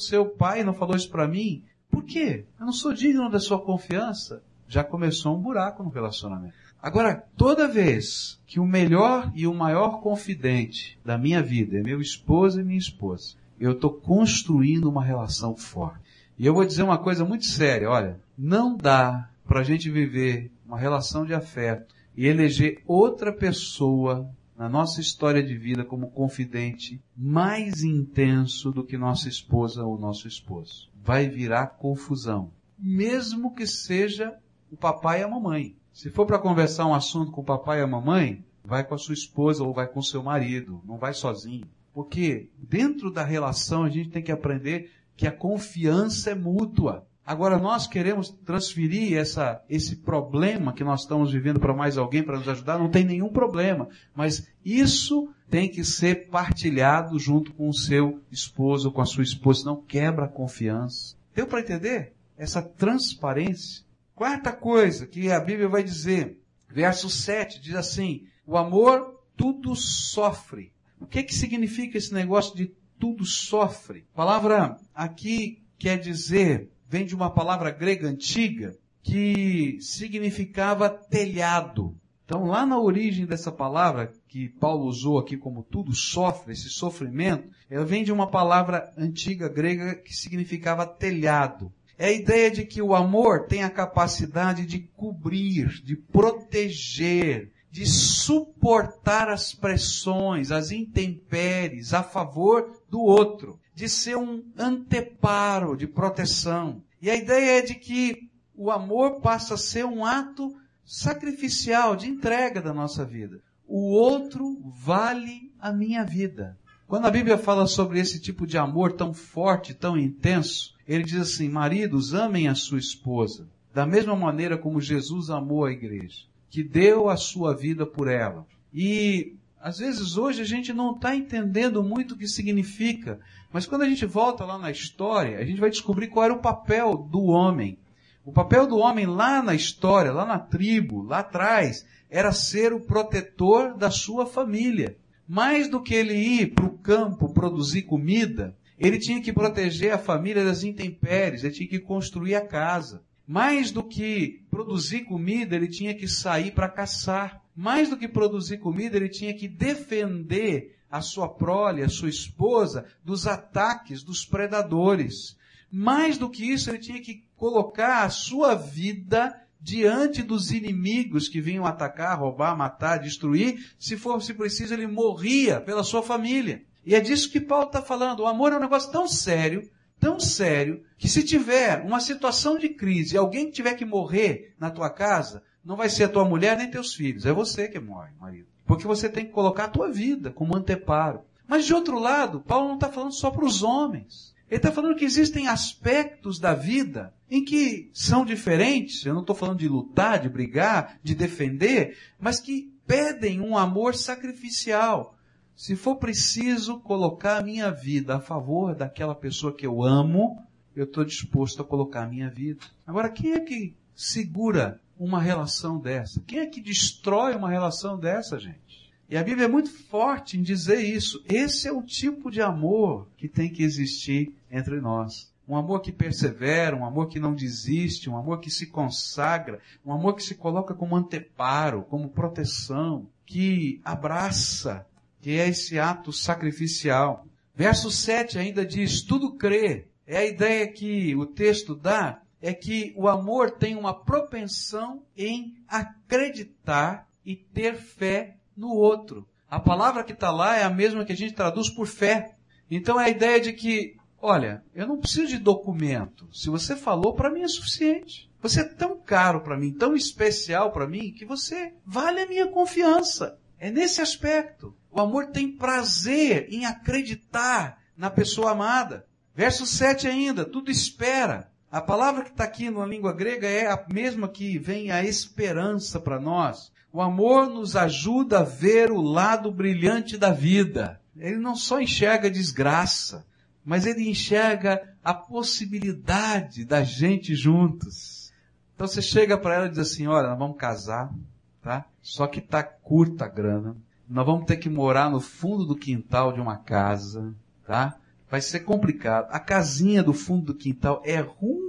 seu 0.00 0.26
pai, 0.26 0.64
não 0.64 0.74
falou 0.74 0.96
isso 0.96 1.08
para 1.08 1.28
mim? 1.28 1.62
Por 1.88 2.02
quê? 2.02 2.44
Eu 2.58 2.66
não 2.66 2.72
sou 2.72 2.92
digno 2.92 3.30
da 3.30 3.38
sua 3.38 3.60
confiança. 3.60 4.42
Já 4.66 4.82
começou 4.82 5.36
um 5.36 5.40
buraco 5.40 5.84
no 5.84 5.88
relacionamento. 5.88 6.52
Agora, 6.82 7.24
toda 7.36 7.68
vez 7.68 8.40
que 8.44 8.58
o 8.58 8.66
melhor 8.66 9.30
e 9.36 9.46
o 9.46 9.54
maior 9.54 10.00
confidente 10.00 10.98
da 11.04 11.16
minha 11.16 11.40
vida 11.40 11.78
é 11.78 11.82
meu 11.84 12.00
esposo 12.00 12.60
e 12.60 12.64
minha 12.64 12.76
esposa, 12.76 13.36
eu 13.60 13.70
estou 13.70 13.92
construindo 13.92 14.90
uma 14.90 15.04
relação 15.04 15.54
forte. 15.54 16.00
E 16.36 16.44
eu 16.44 16.54
vou 16.54 16.64
dizer 16.64 16.82
uma 16.82 16.98
coisa 16.98 17.24
muito 17.24 17.44
séria, 17.44 17.88
olha, 17.88 18.18
não 18.36 18.76
dá 18.76 19.30
para 19.46 19.60
a 19.60 19.64
gente 19.64 19.88
viver 19.88 20.50
uma 20.66 20.76
relação 20.76 21.24
de 21.24 21.32
afeto 21.32 21.94
e 22.16 22.26
eleger 22.26 22.82
outra 22.86 23.32
pessoa 23.32 24.30
na 24.56 24.68
nossa 24.68 25.00
história 25.00 25.42
de 25.42 25.56
vida 25.56 25.84
como 25.84 26.10
confidente 26.10 27.02
mais 27.16 27.82
intenso 27.82 28.70
do 28.70 28.84
que 28.84 28.96
nossa 28.96 29.28
esposa 29.28 29.84
ou 29.84 29.98
nosso 29.98 30.28
esposo. 30.28 30.88
Vai 31.02 31.28
virar 31.28 31.78
confusão. 31.78 32.52
Mesmo 32.78 33.54
que 33.54 33.66
seja 33.66 34.34
o 34.70 34.76
papai 34.76 35.20
e 35.20 35.22
a 35.24 35.28
mamãe. 35.28 35.76
Se 35.92 36.10
for 36.10 36.26
para 36.26 36.38
conversar 36.38 36.86
um 36.86 36.94
assunto 36.94 37.30
com 37.30 37.40
o 37.40 37.44
papai 37.44 37.80
e 37.80 37.82
a 37.82 37.86
mamãe, 37.86 38.44
vai 38.64 38.84
com 38.84 38.94
a 38.94 38.98
sua 38.98 39.14
esposa 39.14 39.62
ou 39.62 39.72
vai 39.72 39.86
com 39.86 40.02
seu 40.02 40.22
marido, 40.22 40.80
não 40.84 40.96
vai 40.96 41.12
sozinho. 41.12 41.66
Porque 41.92 42.50
dentro 42.58 43.12
da 43.12 43.22
relação 43.22 43.84
a 43.84 43.88
gente 43.88 44.10
tem 44.10 44.22
que 44.22 44.32
aprender 44.32 44.90
que 45.16 45.26
a 45.26 45.32
confiança 45.32 46.30
é 46.30 46.34
mútua. 46.34 47.06
Agora 47.26 47.58
nós 47.58 47.86
queremos 47.86 48.28
transferir 48.44 49.16
essa, 49.16 49.62
esse 49.68 49.96
problema 49.96 50.74
que 50.74 50.84
nós 50.84 51.00
estamos 51.00 51.32
vivendo 51.32 51.58
para 51.58 51.72
mais 51.72 51.96
alguém 51.96 52.22
para 52.22 52.36
nos 52.38 52.48
ajudar, 52.48 52.78
não 52.78 52.90
tem 52.90 53.02
nenhum 53.02 53.30
problema. 53.30 53.88
Mas 54.14 54.46
isso 54.62 55.32
tem 55.48 55.68
que 55.68 55.82
ser 55.82 56.28
partilhado 56.28 57.18
junto 57.18 57.52
com 57.54 57.68
o 57.68 57.74
seu 57.74 58.20
esposo, 58.30 58.92
com 58.92 59.00
a 59.00 59.06
sua 59.06 59.22
esposa, 59.22 59.64
não 59.64 59.80
quebra 59.80 60.26
a 60.26 60.28
confiança. 60.28 61.16
Deu 61.34 61.46
para 61.46 61.60
entender? 61.60 62.12
Essa 62.36 62.60
transparência. 62.60 63.84
Quarta 64.14 64.52
coisa 64.52 65.06
que 65.06 65.30
a 65.30 65.40
Bíblia 65.40 65.68
vai 65.68 65.82
dizer, 65.82 66.38
verso 66.68 67.08
7 67.08 67.60
diz 67.60 67.74
assim: 67.74 68.26
o 68.46 68.56
amor 68.56 69.20
tudo 69.36 69.74
sofre. 69.74 70.72
O 71.00 71.06
que 71.06 71.22
que 71.22 71.34
significa 71.34 71.96
esse 71.96 72.12
negócio 72.12 72.54
de 72.54 72.70
tudo 72.98 73.24
sofre? 73.24 74.06
A 74.12 74.16
palavra 74.16 74.76
aqui 74.94 75.62
quer 75.78 75.98
dizer 75.98 76.70
vem 76.88 77.04
de 77.04 77.14
uma 77.14 77.30
palavra 77.30 77.70
grega 77.70 78.08
antiga 78.08 78.76
que 79.02 79.78
significava 79.80 80.88
telhado. 80.88 81.94
Então, 82.24 82.46
lá 82.46 82.64
na 82.64 82.80
origem 82.80 83.26
dessa 83.26 83.52
palavra, 83.52 84.10
que 84.26 84.48
Paulo 84.48 84.86
usou 84.86 85.18
aqui 85.18 85.36
como 85.36 85.62
tudo 85.62 85.94
sofre, 85.94 86.54
esse 86.54 86.70
sofrimento, 86.70 87.50
ela 87.68 87.84
vem 87.84 88.02
de 88.02 88.10
uma 88.10 88.30
palavra 88.30 88.90
antiga 88.96 89.46
grega 89.46 89.94
que 89.94 90.14
significava 90.14 90.86
telhado. 90.86 91.70
É 91.98 92.06
a 92.06 92.12
ideia 92.12 92.50
de 92.50 92.64
que 92.64 92.80
o 92.80 92.94
amor 92.94 93.46
tem 93.46 93.62
a 93.62 93.70
capacidade 93.70 94.64
de 94.64 94.80
cobrir, 94.96 95.82
de 95.82 95.96
proteger, 95.96 97.52
de 97.70 97.86
suportar 97.86 99.28
as 99.28 99.52
pressões, 99.52 100.50
as 100.50 100.70
intempéries 100.70 101.92
a 101.92 102.02
favor 102.02 102.80
do 102.88 103.00
outro 103.02 103.60
de 103.74 103.88
ser 103.88 104.16
um 104.16 104.42
anteparo 104.56 105.76
de 105.76 105.86
proteção. 105.86 106.82
E 107.02 107.10
a 107.10 107.16
ideia 107.16 107.58
é 107.58 107.62
de 107.62 107.74
que 107.74 108.30
o 108.54 108.70
amor 108.70 109.20
passa 109.20 109.54
a 109.54 109.58
ser 109.58 109.84
um 109.84 110.04
ato 110.04 110.54
sacrificial 110.84 111.96
de 111.96 112.08
entrega 112.08 112.62
da 112.62 112.72
nossa 112.72 113.04
vida. 113.04 113.40
O 113.66 113.90
outro 113.90 114.60
vale 114.76 115.52
a 115.58 115.72
minha 115.72 116.04
vida. 116.04 116.56
Quando 116.86 117.06
a 117.06 117.10
Bíblia 117.10 117.38
fala 117.38 117.66
sobre 117.66 117.98
esse 117.98 118.20
tipo 118.20 118.46
de 118.46 118.58
amor 118.58 118.92
tão 118.92 119.12
forte, 119.12 119.74
tão 119.74 119.98
intenso, 119.98 120.74
ele 120.86 121.02
diz 121.02 121.20
assim: 121.20 121.48
maridos, 121.48 122.14
amem 122.14 122.46
a 122.46 122.54
sua 122.54 122.78
esposa, 122.78 123.48
da 123.72 123.86
mesma 123.86 124.14
maneira 124.14 124.56
como 124.56 124.80
Jesus 124.80 125.30
amou 125.30 125.64
a 125.64 125.72
igreja, 125.72 126.26
que 126.50 126.62
deu 126.62 127.08
a 127.08 127.16
sua 127.16 127.54
vida 127.56 127.86
por 127.86 128.06
ela. 128.06 128.46
E 128.72 129.36
às 129.64 129.78
vezes 129.78 130.18
hoje 130.18 130.42
a 130.42 130.44
gente 130.44 130.74
não 130.74 130.94
está 130.94 131.16
entendendo 131.16 131.82
muito 131.82 132.12
o 132.12 132.18
que 132.18 132.28
significa, 132.28 133.18
mas 133.50 133.64
quando 133.64 133.80
a 133.80 133.88
gente 133.88 134.04
volta 134.04 134.44
lá 134.44 134.58
na 134.58 134.70
história, 134.70 135.38
a 135.38 135.44
gente 135.44 135.58
vai 135.58 135.70
descobrir 135.70 136.08
qual 136.08 136.26
era 136.26 136.34
o 136.34 136.42
papel 136.42 136.94
do 136.94 137.22
homem. 137.22 137.78
O 138.26 138.30
papel 138.30 138.66
do 138.66 138.76
homem 138.76 139.06
lá 139.06 139.42
na 139.42 139.54
história, 139.54 140.12
lá 140.12 140.26
na 140.26 140.38
tribo, 140.38 141.02
lá 141.02 141.20
atrás, 141.20 141.86
era 142.10 142.30
ser 142.30 142.74
o 142.74 142.80
protetor 142.80 143.74
da 143.74 143.90
sua 143.90 144.26
família. 144.26 144.98
Mais 145.26 145.66
do 145.66 145.82
que 145.82 145.94
ele 145.94 146.12
ir 146.12 146.52
para 146.52 146.66
o 146.66 146.76
campo 146.76 147.32
produzir 147.32 147.84
comida, 147.84 148.54
ele 148.78 148.98
tinha 148.98 149.22
que 149.22 149.32
proteger 149.32 149.94
a 149.94 149.98
família 149.98 150.44
das 150.44 150.62
intempéries, 150.62 151.42
ele 151.42 151.54
tinha 151.54 151.68
que 151.70 151.78
construir 151.78 152.34
a 152.34 152.46
casa. 152.46 153.02
Mais 153.26 153.70
do 153.70 153.82
que 153.82 154.42
produzir 154.50 155.04
comida, 155.04 155.56
ele 155.56 155.68
tinha 155.68 155.94
que 155.94 156.06
sair 156.06 156.50
para 156.50 156.68
caçar 156.68 157.43
mais 157.54 157.88
do 157.88 157.96
que 157.96 158.08
produzir 158.08 158.58
comida, 158.58 158.96
ele 158.96 159.08
tinha 159.08 159.34
que 159.34 159.46
defender 159.46 160.76
a 160.90 161.00
sua 161.00 161.28
prole, 161.28 161.82
a 161.82 161.88
sua 161.88 162.08
esposa, 162.08 162.86
dos 163.04 163.26
ataques 163.26 164.02
dos 164.02 164.24
predadores. 164.24 165.36
Mais 165.70 166.16
do 166.18 166.30
que 166.30 166.44
isso, 166.44 166.70
ele 166.70 166.78
tinha 166.78 167.00
que 167.00 167.24
colocar 167.36 168.04
a 168.04 168.10
sua 168.10 168.54
vida 168.54 169.34
diante 169.60 170.22
dos 170.22 170.52
inimigos 170.52 171.28
que 171.28 171.40
vinham 171.40 171.64
atacar, 171.64 172.18
roubar, 172.18 172.56
matar, 172.56 172.98
destruir. 172.98 173.72
Se 173.78 173.96
fosse 173.96 174.34
preciso, 174.34 174.74
ele 174.74 174.86
morria 174.86 175.60
pela 175.60 175.82
sua 175.82 176.02
família. 176.02 176.62
E 176.84 176.94
é 176.94 177.00
disso 177.00 177.30
que 177.30 177.40
Paulo 177.40 177.66
está 177.66 177.80
falando. 177.80 178.20
O 178.20 178.26
amor 178.26 178.52
é 178.52 178.56
um 178.56 178.60
negócio 178.60 178.92
tão 178.92 179.08
sério, 179.08 179.68
tão 179.98 180.20
sério, 180.20 180.82
que 180.98 181.08
se 181.08 181.24
tiver 181.24 181.82
uma 181.82 181.98
situação 181.98 182.58
de 182.58 182.68
crise 182.68 183.14
e 183.14 183.18
alguém 183.18 183.50
tiver 183.50 183.74
que 183.74 183.86
morrer 183.86 184.54
na 184.60 184.70
tua 184.70 184.90
casa, 184.90 185.42
não 185.64 185.76
vai 185.76 185.88
ser 185.88 186.04
a 186.04 186.08
tua 186.08 186.24
mulher 186.24 186.56
nem 186.56 186.70
teus 186.70 186.94
filhos, 186.94 187.24
é 187.24 187.32
você 187.32 187.68
que 187.68 187.80
morre, 187.80 188.10
marido. 188.20 188.46
Porque 188.66 188.86
você 188.86 189.08
tem 189.08 189.26
que 189.26 189.32
colocar 189.32 189.64
a 189.64 189.68
tua 189.68 189.90
vida 189.90 190.30
como 190.30 190.56
anteparo. 190.56 191.22
Mas 191.46 191.66
de 191.66 191.74
outro 191.74 191.98
lado, 191.98 192.40
Paulo 192.40 192.68
não 192.68 192.74
está 192.74 192.88
falando 192.88 193.12
só 193.12 193.30
para 193.30 193.44
os 193.44 193.62
homens. 193.62 194.34
Ele 194.48 194.58
está 194.58 194.70
falando 194.70 194.96
que 194.96 195.04
existem 195.04 195.48
aspectos 195.48 196.38
da 196.38 196.54
vida 196.54 197.14
em 197.30 197.44
que 197.44 197.90
são 197.92 198.24
diferentes. 198.24 199.04
Eu 199.04 199.14
não 199.14 199.22
estou 199.22 199.34
falando 199.34 199.58
de 199.58 199.68
lutar, 199.68 200.20
de 200.20 200.28
brigar, 200.28 200.98
de 201.02 201.14
defender, 201.14 201.96
mas 202.18 202.40
que 202.40 202.72
pedem 202.86 203.40
um 203.40 203.56
amor 203.56 203.94
sacrificial. 203.94 205.16
Se 205.56 205.76
for 205.76 205.96
preciso 205.96 206.80
colocar 206.80 207.38
a 207.38 207.42
minha 207.42 207.70
vida 207.70 208.16
a 208.16 208.20
favor 208.20 208.74
daquela 208.74 209.14
pessoa 209.14 209.54
que 209.54 209.66
eu 209.66 209.82
amo, 209.82 210.42
eu 210.74 210.84
estou 210.84 211.04
disposto 211.04 211.62
a 211.62 211.64
colocar 211.64 212.02
a 212.02 212.08
minha 212.08 212.28
vida. 212.28 212.64
Agora, 212.86 213.10
quem 213.10 213.32
é 213.32 213.40
que 213.40 213.74
segura 213.94 214.80
uma 214.98 215.20
relação 215.20 215.78
dessa? 215.78 216.22
Quem 216.26 216.40
é 216.40 216.46
que 216.46 216.60
destrói 216.60 217.34
uma 217.34 217.50
relação 217.50 217.98
dessa, 217.98 218.38
gente? 218.38 218.92
E 219.08 219.16
a 219.16 219.22
Bíblia 219.22 219.44
é 219.44 219.48
muito 219.48 219.70
forte 219.70 220.38
em 220.38 220.42
dizer 220.42 220.80
isso. 220.80 221.22
Esse 221.28 221.68
é 221.68 221.72
o 221.72 221.82
tipo 221.82 222.30
de 222.30 222.40
amor 222.40 223.08
que 223.16 223.28
tem 223.28 223.50
que 223.50 223.62
existir 223.62 224.34
entre 224.50 224.80
nós. 224.80 225.32
Um 225.46 225.56
amor 225.56 225.80
que 225.80 225.92
persevera, 225.92 226.74
um 226.74 226.86
amor 226.86 227.08
que 227.08 227.20
não 227.20 227.34
desiste, 227.34 228.08
um 228.08 228.16
amor 228.16 228.40
que 228.40 228.50
se 228.50 228.66
consagra, 228.66 229.60
um 229.84 229.92
amor 229.92 230.14
que 230.14 230.22
se 230.22 230.34
coloca 230.34 230.74
como 230.74 230.96
anteparo, 230.96 231.82
como 231.82 232.08
proteção, 232.08 233.06
que 233.26 233.80
abraça, 233.84 234.86
que 235.20 235.38
é 235.38 235.48
esse 235.48 235.78
ato 235.78 236.12
sacrificial. 236.12 237.26
Verso 237.54 237.90
7 237.90 238.38
ainda 238.38 238.64
diz, 238.64 239.02
tudo 239.02 239.34
crê. 239.34 239.86
É 240.06 240.18
a 240.18 240.24
ideia 240.24 240.66
que 240.66 241.14
o 241.14 241.26
texto 241.26 241.74
dá 241.74 242.20
é 242.44 242.52
que 242.52 242.92
o 242.94 243.08
amor 243.08 243.52
tem 243.52 243.74
uma 243.74 244.04
propensão 244.04 245.02
em 245.16 245.56
acreditar 245.66 247.08
e 247.24 247.34
ter 247.34 247.74
fé 247.74 248.36
no 248.54 248.68
outro. 248.68 249.26
A 249.48 249.58
palavra 249.58 250.04
que 250.04 250.12
está 250.12 250.30
lá 250.30 250.54
é 250.54 250.62
a 250.62 250.68
mesma 250.68 251.06
que 251.06 251.12
a 251.14 251.16
gente 251.16 251.32
traduz 251.32 251.70
por 251.70 251.86
fé. 251.86 252.36
Então 252.70 253.00
é 253.00 253.06
a 253.06 253.08
ideia 253.08 253.40
de 253.40 253.54
que, 253.54 253.96
olha, 254.20 254.62
eu 254.74 254.86
não 254.86 254.98
preciso 254.98 255.28
de 255.28 255.38
documento. 255.38 256.28
Se 256.34 256.50
você 256.50 256.76
falou, 256.76 257.14
para 257.14 257.30
mim 257.30 257.40
é 257.40 257.48
suficiente. 257.48 258.30
Você 258.42 258.60
é 258.60 258.64
tão 258.64 259.00
caro 259.00 259.40
para 259.40 259.56
mim, 259.56 259.72
tão 259.72 259.96
especial 259.96 260.70
para 260.70 260.86
mim, 260.86 261.12
que 261.12 261.24
você 261.24 261.72
vale 261.86 262.20
a 262.20 262.26
minha 262.26 262.46
confiança. 262.48 263.38
É 263.58 263.70
nesse 263.70 264.02
aspecto. 264.02 264.76
O 264.90 265.00
amor 265.00 265.28
tem 265.28 265.50
prazer 265.50 266.46
em 266.50 266.66
acreditar 266.66 267.82
na 267.96 268.10
pessoa 268.10 268.50
amada. 268.50 269.06
Verso 269.34 269.64
7 269.64 270.06
ainda, 270.06 270.44
tudo 270.44 270.70
espera, 270.70 271.50
A 271.74 271.80
palavra 271.80 272.22
que 272.22 272.30
está 272.30 272.44
aqui 272.44 272.70
na 272.70 272.86
língua 272.86 273.12
grega 273.12 273.48
é 273.48 273.66
a 273.66 273.84
mesma 273.92 274.28
que 274.28 274.60
vem 274.60 274.92
a 274.92 275.02
esperança 275.02 275.98
para 275.98 276.20
nós. 276.20 276.70
O 276.92 277.02
amor 277.02 277.48
nos 277.48 277.74
ajuda 277.74 278.38
a 278.38 278.42
ver 278.44 278.92
o 278.92 279.00
lado 279.00 279.50
brilhante 279.50 280.16
da 280.16 280.30
vida. 280.30 281.00
Ele 281.16 281.34
não 281.34 281.56
só 281.56 281.80
enxerga 281.80 282.30
desgraça, 282.30 283.26
mas 283.64 283.86
ele 283.86 284.08
enxerga 284.08 284.88
a 285.02 285.12
possibilidade 285.12 286.64
da 286.64 286.84
gente 286.84 287.34
juntos. 287.34 288.32
Então 288.76 288.86
você 288.86 289.02
chega 289.02 289.36
para 289.36 289.54
ela 289.56 289.66
e 289.66 289.70
diz 289.70 289.80
assim, 289.80 290.06
olha, 290.06 290.28
nós 290.28 290.38
vamos 290.38 290.56
casar, 290.56 291.12
tá? 291.60 291.86
Só 292.00 292.28
que 292.28 292.40
tá 292.40 292.62
curta 292.62 293.24
a 293.24 293.28
grana. 293.28 293.76
Nós 294.08 294.24
vamos 294.24 294.46
ter 294.46 294.58
que 294.58 294.70
morar 294.70 295.10
no 295.10 295.18
fundo 295.18 295.64
do 295.64 295.74
quintal 295.74 296.32
de 296.32 296.40
uma 296.40 296.56
casa, 296.56 297.34
tá? 297.66 297.96
Vai 298.30 298.40
ser 298.40 298.60
complicado. 298.60 299.28
A 299.30 299.38
casinha 299.40 300.02
do 300.02 300.12
fundo 300.12 300.46
do 300.46 300.54
quintal 300.54 301.02
é 301.04 301.20
ruim, 301.20 301.63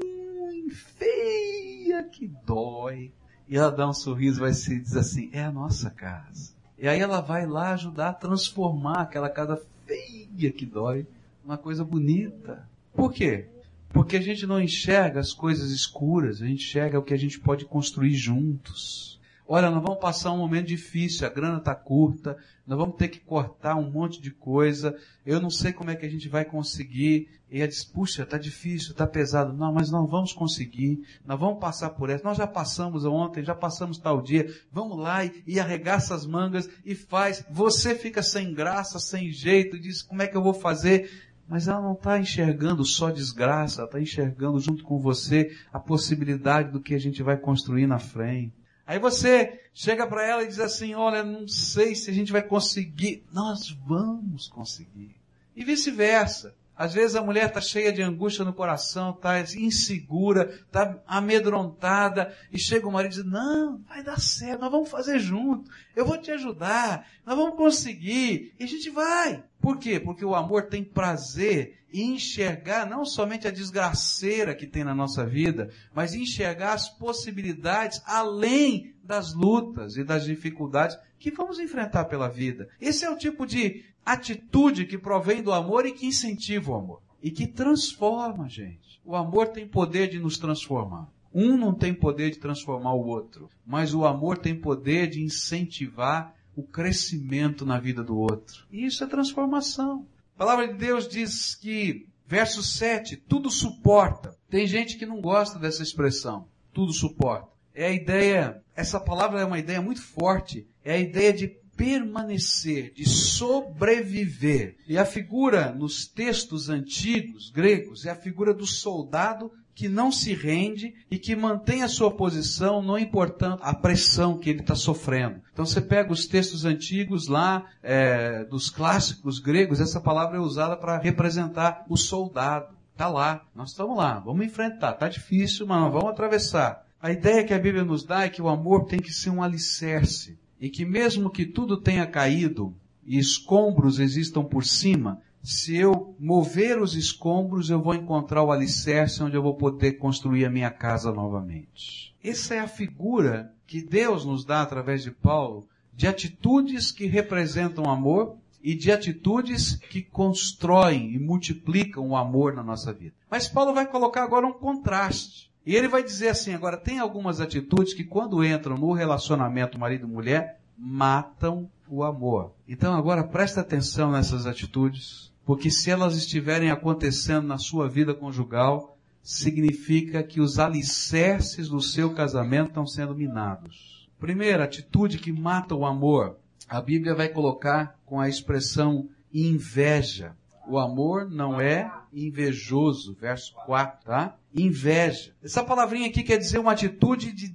que 2.27 2.45
dói. 2.45 3.11
E 3.47 3.55
ela 3.55 3.71
dá 3.71 3.87
um 3.87 3.93
sorriso, 3.93 4.39
vai 4.39 4.53
se 4.53 4.79
diz 4.79 4.95
assim, 4.95 5.29
é 5.31 5.43
a 5.43 5.51
nossa 5.51 5.89
casa. 5.91 6.53
E 6.77 6.87
aí 6.87 6.99
ela 6.99 7.21
vai 7.21 7.45
lá 7.45 7.73
ajudar 7.73 8.09
a 8.09 8.13
transformar 8.13 9.01
aquela 9.01 9.29
casa 9.29 9.61
feia 9.85 10.51
que 10.51 10.65
dói 10.65 11.05
uma 11.43 11.57
coisa 11.57 11.83
bonita. 11.83 12.67
Por 12.93 13.13
quê? 13.13 13.45
Porque 13.89 14.17
a 14.17 14.21
gente 14.21 14.47
não 14.47 14.59
enxerga 14.59 15.19
as 15.19 15.31
coisas 15.31 15.71
escuras, 15.71 16.41
a 16.41 16.47
gente 16.47 16.65
enxerga 16.65 16.99
o 16.99 17.03
que 17.03 17.13
a 17.13 17.17
gente 17.17 17.39
pode 17.39 17.65
construir 17.65 18.15
juntos. 18.15 19.19
Olha, 19.47 19.69
nós 19.69 19.83
vamos 19.83 19.99
passar 19.99 20.31
um 20.31 20.39
momento 20.39 20.65
difícil, 20.65 21.27
a 21.27 21.29
grana 21.29 21.59
está 21.59 21.75
curta, 21.75 22.35
nós 22.65 22.79
vamos 22.79 22.95
ter 22.95 23.09
que 23.09 23.19
cortar 23.19 23.75
um 23.75 23.91
monte 23.91 24.19
de 24.19 24.31
coisa, 24.31 24.97
eu 25.23 25.39
não 25.39 25.51
sei 25.51 25.71
como 25.71 25.91
é 25.91 25.95
que 25.95 26.03
a 26.03 26.09
gente 26.09 26.27
vai 26.27 26.43
conseguir. 26.43 27.29
E 27.51 27.59
ela 27.59 27.67
diz, 27.67 27.83
puxa, 27.83 28.23
está 28.23 28.39
difícil, 28.39 28.91
está 28.91 29.05
pesado. 29.05 29.53
Não, 29.53 29.71
mas 29.71 29.91
nós 29.91 30.09
vamos 30.09 30.33
conseguir, 30.33 31.05
nós 31.23 31.39
vamos 31.39 31.59
passar 31.59 31.91
por 31.91 32.09
essa. 32.09 32.23
Nós 32.23 32.37
já 32.37 32.47
passamos 32.47 33.05
ontem, 33.05 33.43
já 33.43 33.53
passamos 33.53 33.99
tal 33.99 34.19
dia, 34.19 34.51
vamos 34.71 34.97
lá 34.97 35.23
e, 35.23 35.43
e 35.45 35.59
arregaça 35.59 36.15
as 36.15 36.25
mangas 36.25 36.67
e 36.83 36.95
faz. 36.95 37.45
Você 37.51 37.93
fica 37.93 38.23
sem 38.23 38.51
graça, 38.51 38.97
sem 38.97 39.31
jeito, 39.31 39.79
diz, 39.79 40.01
como 40.01 40.23
é 40.23 40.27
que 40.27 40.35
eu 40.35 40.41
vou 40.41 40.55
fazer? 40.55 41.07
Mas 41.47 41.67
ela 41.67 41.81
não 41.81 41.93
está 41.93 42.19
enxergando 42.19 42.83
só 42.83 43.11
desgraça, 43.11 43.81
ela 43.81 43.87
está 43.87 44.01
enxergando 44.01 44.59
junto 44.59 44.83
com 44.83 44.97
você 44.97 45.55
a 45.71 45.79
possibilidade 45.79 46.71
do 46.71 46.81
que 46.81 46.95
a 46.95 46.99
gente 46.99 47.21
vai 47.21 47.37
construir 47.37 47.85
na 47.85 47.99
frente. 47.99 48.64
Aí 48.87 48.99
você 48.99 49.61
chega 49.73 50.05
para 50.05 50.25
ela 50.25 50.43
e 50.43 50.47
diz 50.47 50.59
assim: 50.59 50.93
Olha, 50.93 51.23
não 51.23 51.47
sei 51.47 51.95
se 51.95 52.09
a 52.09 52.13
gente 52.13 52.31
vai 52.31 52.43
conseguir. 52.43 53.23
Nós 53.31 53.71
vamos 53.85 54.47
conseguir. 54.47 55.15
E 55.55 55.63
vice-versa. 55.63 56.53
Às 56.77 56.93
vezes 56.93 57.15
a 57.15 57.21
mulher 57.21 57.47
está 57.47 57.61
cheia 57.61 57.91
de 57.91 58.01
angústia 58.01 58.43
no 58.43 58.53
coração, 58.53 59.11
está 59.11 59.39
insegura, 59.39 60.59
está 60.65 61.01
amedrontada, 61.07 62.35
e 62.51 62.59
chega 62.59 62.87
o 62.87 62.91
marido 62.91 63.13
e 63.13 63.23
diz, 63.23 63.25
não, 63.25 63.77
vai 63.87 64.03
dar 64.03 64.19
certo, 64.19 64.61
nós 64.61 64.71
vamos 64.71 64.89
fazer 64.89 65.19
junto, 65.19 65.69
eu 65.95 66.05
vou 66.05 66.17
te 66.17 66.31
ajudar, 66.31 67.07
nós 67.25 67.37
vamos 67.37 67.55
conseguir, 67.55 68.53
e 68.59 68.63
a 68.63 68.67
gente 68.67 68.89
vai. 68.89 69.43
Por 69.61 69.77
quê? 69.77 69.99
Porque 69.99 70.25
o 70.25 70.35
amor 70.35 70.63
tem 70.63 70.83
prazer 70.83 71.79
em 71.93 72.15
enxergar 72.15 72.85
não 72.85 73.05
somente 73.05 73.47
a 73.47 73.51
desgraceira 73.51 74.53
que 74.53 74.67
tem 74.67 74.83
na 74.83 74.93
nossa 74.93 75.25
vida, 75.25 75.71
mas 75.93 76.13
enxergar 76.13 76.73
as 76.73 76.89
possibilidades 76.89 78.01
além 78.05 78.94
das 79.05 79.33
lutas 79.33 79.97
e 79.97 80.03
das 80.03 80.25
dificuldades 80.25 80.97
que 81.19 81.31
vamos 81.31 81.59
enfrentar 81.59 82.05
pela 82.05 82.27
vida. 82.27 82.67
Esse 82.79 83.05
é 83.05 83.09
o 83.09 83.17
tipo 83.17 83.45
de 83.45 83.85
atitude 84.05 84.85
que 84.85 84.97
provém 84.97 85.41
do 85.41 85.51
amor 85.51 85.85
e 85.85 85.91
que 85.91 86.05
incentiva 86.05 86.71
o 86.71 86.75
amor. 86.75 87.01
E 87.21 87.31
que 87.31 87.47
transforma 87.47 88.45
a 88.45 88.49
gente. 88.49 89.01
O 89.03 89.15
amor 89.15 89.47
tem 89.49 89.67
poder 89.67 90.09
de 90.09 90.19
nos 90.19 90.37
transformar. 90.37 91.09
Um 91.33 91.57
não 91.57 91.73
tem 91.73 91.93
poder 91.93 92.31
de 92.31 92.39
transformar 92.39 92.93
o 92.93 93.05
outro, 93.05 93.49
mas 93.65 93.93
o 93.93 94.05
amor 94.05 94.37
tem 94.37 94.55
poder 94.55 95.07
de 95.07 95.21
incentivar 95.21 96.33
o 96.55 96.63
crescimento 96.63 97.65
na 97.65 97.77
vida 97.77 98.03
do 98.03 98.17
outro. 98.17 98.65
E 98.71 98.85
isso 98.85 99.03
é 99.03 99.07
transformação. 99.07 100.07
A 100.35 100.37
palavra 100.37 100.67
de 100.67 100.75
Deus 100.75 101.07
diz 101.07 101.53
que, 101.55 102.07
verso 102.25 102.63
7, 102.63 103.17
tudo 103.17 103.49
suporta. 103.49 104.33
Tem 104.49 104.65
gente 104.65 104.97
que 104.97 105.05
não 105.05 105.19
gosta 105.19 105.59
dessa 105.59 105.83
expressão, 105.83 106.47
tudo 106.71 106.93
suporta. 106.93 107.49
É 107.73 107.87
a 107.87 107.91
ideia, 107.91 108.63
essa 108.75 108.99
palavra 108.99 109.39
é 109.39 109.45
uma 109.45 109.59
ideia 109.59 109.81
muito 109.81 110.01
forte, 110.01 110.67
é 110.83 110.93
a 110.93 110.99
ideia 110.99 111.31
de 111.31 111.47
permanecer, 111.75 112.93
de 112.93 113.07
sobreviver. 113.07 114.77
E 114.87 114.97
a 114.97 115.05
figura 115.05 115.71
nos 115.71 116.05
textos 116.05 116.69
antigos 116.69 117.49
gregos 117.51 118.05
é 118.05 118.11
a 118.11 118.15
figura 118.15 118.53
do 118.53 118.65
soldado 118.65 119.51
que 119.73 119.89
não 119.89 120.09
se 120.09 120.33
rende 120.33 120.95
e 121.11 121.19
que 121.19 121.35
mantém 121.35 121.83
a 121.83 121.89
sua 121.89 122.09
posição, 122.09 122.81
não 122.81 122.97
importando 122.97 123.59
a 123.61 123.73
pressão 123.73 124.37
que 124.37 124.49
ele 124.49 124.61
está 124.61 124.73
sofrendo. 124.73 125.41
Então 125.51 125.65
você 125.65 125.81
pega 125.81 126.13
os 126.13 126.25
textos 126.25 126.63
antigos 126.63 127.27
lá, 127.27 127.65
é, 127.83 128.45
dos 128.45 128.69
clássicos 128.69 129.37
gregos, 129.37 129.81
essa 129.81 129.99
palavra 129.99 130.37
é 130.37 130.39
usada 130.39 130.77
para 130.77 130.97
representar 130.97 131.85
o 131.89 131.97
soldado. 131.97 132.73
Está 132.93 133.09
lá, 133.09 133.45
nós 133.53 133.71
estamos 133.71 133.97
lá, 133.97 134.19
vamos 134.19 134.45
enfrentar. 134.45 134.93
Está 134.93 135.09
difícil, 135.09 135.67
mas 135.67 135.91
vamos 135.91 136.09
atravessar. 136.09 136.84
A 137.05 137.11
ideia 137.11 137.43
que 137.43 137.53
a 137.53 137.59
Bíblia 137.59 137.83
nos 137.83 138.03
dá 138.03 138.23
é 138.23 138.29
que 138.29 138.41
o 138.41 138.49
amor 138.49 138.85
tem 138.85 138.99
que 138.99 139.13
ser 139.13 139.29
um 139.29 139.43
alicerce 139.43 140.39
e 140.59 140.71
que 140.71 140.83
mesmo 140.83 141.29
que 141.29 141.45
tudo 141.45 141.77
tenha 141.77 142.07
caído 142.07 142.75
e 143.05 143.19
escombros 143.19 143.99
existam 143.99 144.43
por 144.43 144.65
cima, 144.65 145.21
se 145.43 145.77
eu 145.77 146.15
mover 146.19 146.81
os 146.81 146.95
escombros, 146.95 147.69
eu 147.69 147.79
vou 147.79 147.93
encontrar 147.93 148.41
o 148.41 148.51
alicerce 148.51 149.21
onde 149.21 149.37
eu 149.37 149.43
vou 149.43 149.53
poder 149.53 149.99
construir 149.99 150.45
a 150.45 150.49
minha 150.49 150.71
casa 150.71 151.11
novamente. 151.11 152.15
Essa 152.23 152.55
é 152.55 152.59
a 152.59 152.67
figura 152.67 153.53
que 153.67 153.83
Deus 153.83 154.25
nos 154.25 154.43
dá 154.43 154.63
através 154.63 155.03
de 155.03 155.11
Paulo 155.11 155.67
de 155.93 156.07
atitudes 156.07 156.91
que 156.91 157.05
representam 157.05 157.85
amor 157.87 158.35
e 158.63 158.73
de 158.73 158.91
atitudes 158.91 159.75
que 159.75 160.01
constroem 160.01 161.13
e 161.13 161.19
multiplicam 161.19 162.09
o 162.09 162.15
amor 162.15 162.55
na 162.55 162.63
nossa 162.63 162.91
vida. 162.91 163.13
Mas 163.29 163.47
Paulo 163.47 163.75
vai 163.75 163.85
colocar 163.85 164.23
agora 164.23 164.47
um 164.47 164.53
contraste. 164.53 165.53
E 165.65 165.75
ele 165.75 165.87
vai 165.87 166.03
dizer 166.03 166.29
assim, 166.29 166.53
agora 166.53 166.77
tem 166.77 166.99
algumas 166.99 167.41
atitudes 167.41 167.93
que 167.93 168.03
quando 168.03 168.43
entram 168.43 168.77
no 168.77 168.93
relacionamento 168.93 169.79
marido-mulher, 169.79 170.59
matam 170.77 171.69
o 171.87 172.03
amor. 172.03 172.53
Então 172.67 172.93
agora 172.93 173.23
presta 173.23 173.61
atenção 173.61 174.11
nessas 174.11 174.45
atitudes, 174.45 175.33
porque 175.43 175.71
se 175.71 175.89
elas 175.89 176.15
estiverem 176.15 176.69
acontecendo 176.69 177.47
na 177.47 177.57
sua 177.57 177.89
vida 177.89 178.13
conjugal, 178.13 178.97
significa 179.23 180.21
que 180.21 180.39
os 180.39 180.59
alicerces 180.59 181.67
do 181.67 181.81
seu 181.81 182.13
casamento 182.13 182.69
estão 182.69 182.85
sendo 182.85 183.15
minados. 183.15 184.07
Primeira 184.19 184.63
atitude 184.63 185.17
que 185.17 185.31
mata 185.31 185.73
o 185.73 185.85
amor, 185.85 186.37
a 186.69 186.79
Bíblia 186.79 187.15
vai 187.15 187.29
colocar 187.29 187.97
com 188.05 188.19
a 188.19 188.29
expressão 188.29 189.09
inveja. 189.33 190.35
O 190.67 190.77
amor 190.77 191.29
não 191.29 191.59
é 191.59 191.91
invejoso, 192.15 193.13
verso 193.19 193.53
4, 193.65 194.05
tá? 194.05 194.37
Inveja. 194.55 195.33
Essa 195.43 195.63
palavrinha 195.63 196.07
aqui 196.07 196.23
quer 196.23 196.37
dizer 196.37 196.59
uma 196.59 196.71
atitude 196.71 197.31
de 197.31 197.49